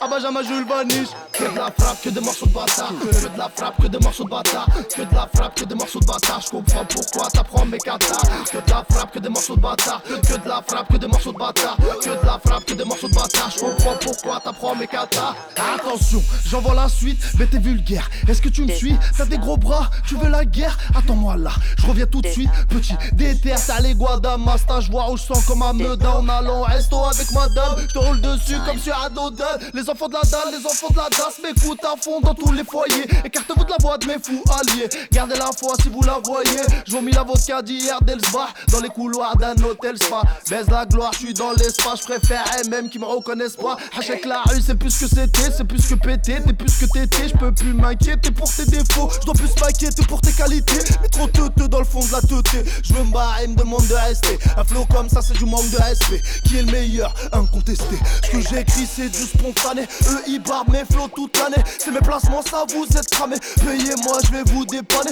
[0.02, 2.90] Ah bah jamais Jules Vanish Que de la frappe, que des morceaux de bâtard.
[3.00, 4.68] Que de la frappe, que des morceaux de bâtard.
[4.94, 6.42] Que de la frappe, que des morceaux de bâtard.
[6.42, 8.22] Je comprends pourquoi t'apprends mes katas
[8.52, 10.02] Que de la frappe, que des morceaux de bâtard.
[10.04, 11.78] Que de la frappe, que des morceaux de bâtard.
[12.02, 13.50] Que de la frappe, que des morceaux de bâtard.
[13.50, 15.34] Je comprends pourquoi t'apprends mes katas
[15.76, 18.10] Attention, j'envoie la suite, mais t'es vulgaire.
[18.28, 18.98] Est-ce que tu me suis?
[19.18, 20.78] T'as des gros bras, tu veux la guerre?
[20.98, 22.50] Attends-moi là, je reviens tout de suite.
[22.70, 26.64] Petit déter, t'as les Guadamas Je vois où je sens comme un meudin En allant
[26.64, 30.54] resto avec madame Je te roule dessus comme sur Adodin Les enfants de la dalle,
[30.58, 33.06] les enfants de la DAS M'écoutent à fond dans tous les foyers.
[33.24, 34.90] Écartez-vous de la voix de mes fous alliés.
[35.12, 36.62] Gardez la foi si vous la voyez.
[36.88, 40.22] Je mis la vodka d'hier d'Elsbach Dans les couloirs d'un hôtel spa.
[40.50, 43.78] Baise la gloire, je suis dans l'espace Je préférerais même qu'ils me reconnaissent pas.
[43.98, 47.30] Hachek la rue, c'est plus que c'était C'est plus que pété, t'es plus que t'étais
[47.30, 49.10] Je peux plus m'inquiéter pour tes défauts.
[49.20, 50.80] Je dois plus m'inquiéter pour tes qualités.
[51.02, 53.94] Mais trop teuteux dans le fond de la teuté Je me barrer, me demande de
[53.94, 54.40] rester.
[54.58, 56.22] Un flow comme ça c'est du manque de respect.
[56.44, 57.14] Qui est le meilleur?
[57.34, 57.98] Incontesté.
[58.24, 61.64] Ce que j'écris c'est du spontané Eux ils barbent mes flots toute l'année.
[61.80, 63.40] C'est mes placements ça vous êtes cramés.
[63.64, 65.12] Payez-moi je vais vous dépanner.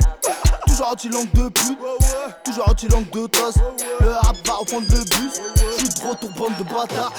[0.68, 1.78] Toujours un petit langue de pute
[2.44, 3.56] Toujours un petit langue de tasse
[4.00, 5.40] Le rap va au fond de bus
[6.14, 7.14] retour bande de bâtards.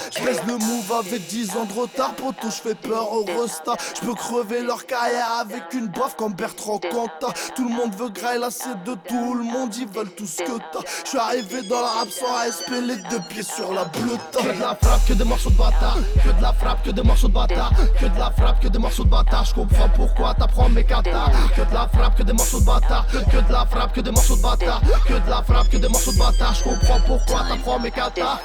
[0.47, 2.13] Le move avec 10 ans de retard.
[2.15, 6.33] Poto je fais peur aux restas Je peux crever leur carrière avec une baffe comme
[6.33, 7.33] Bertrand Cantat.
[7.55, 9.75] Tout le monde veut grailler l'assiette de tout le monde.
[9.75, 10.81] Ils veulent tout ce que t'as.
[11.03, 14.55] Je suis arrivé dans le rap sans respect Les deux pieds sur la bleue Que
[14.55, 15.97] de la frappe, que des morceaux de bâtard.
[16.23, 17.71] Que de la frappe, que des morceaux de bâtard.
[17.99, 19.45] Que de la frappe, que des morceaux de bâtard.
[19.45, 23.05] Je comprends pourquoi t'apprends mes katas Que de la frappe, que des morceaux de bâtard.
[23.07, 24.81] Que de la frappe, que des morceaux de bâtard.
[25.07, 26.53] Que de la frappe, que des morceaux de bâtard.
[26.53, 28.39] Je comprends pourquoi t'apprends mes katas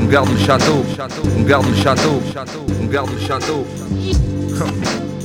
[0.00, 0.84] On garde le château,
[1.38, 2.20] on garde le château,
[2.80, 3.66] on garde le château.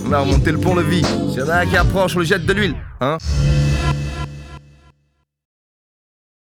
[0.09, 1.03] On a remonté le pont-levis.
[1.03, 3.17] S'il y en a un qui approche, on le jette de l'huile, hein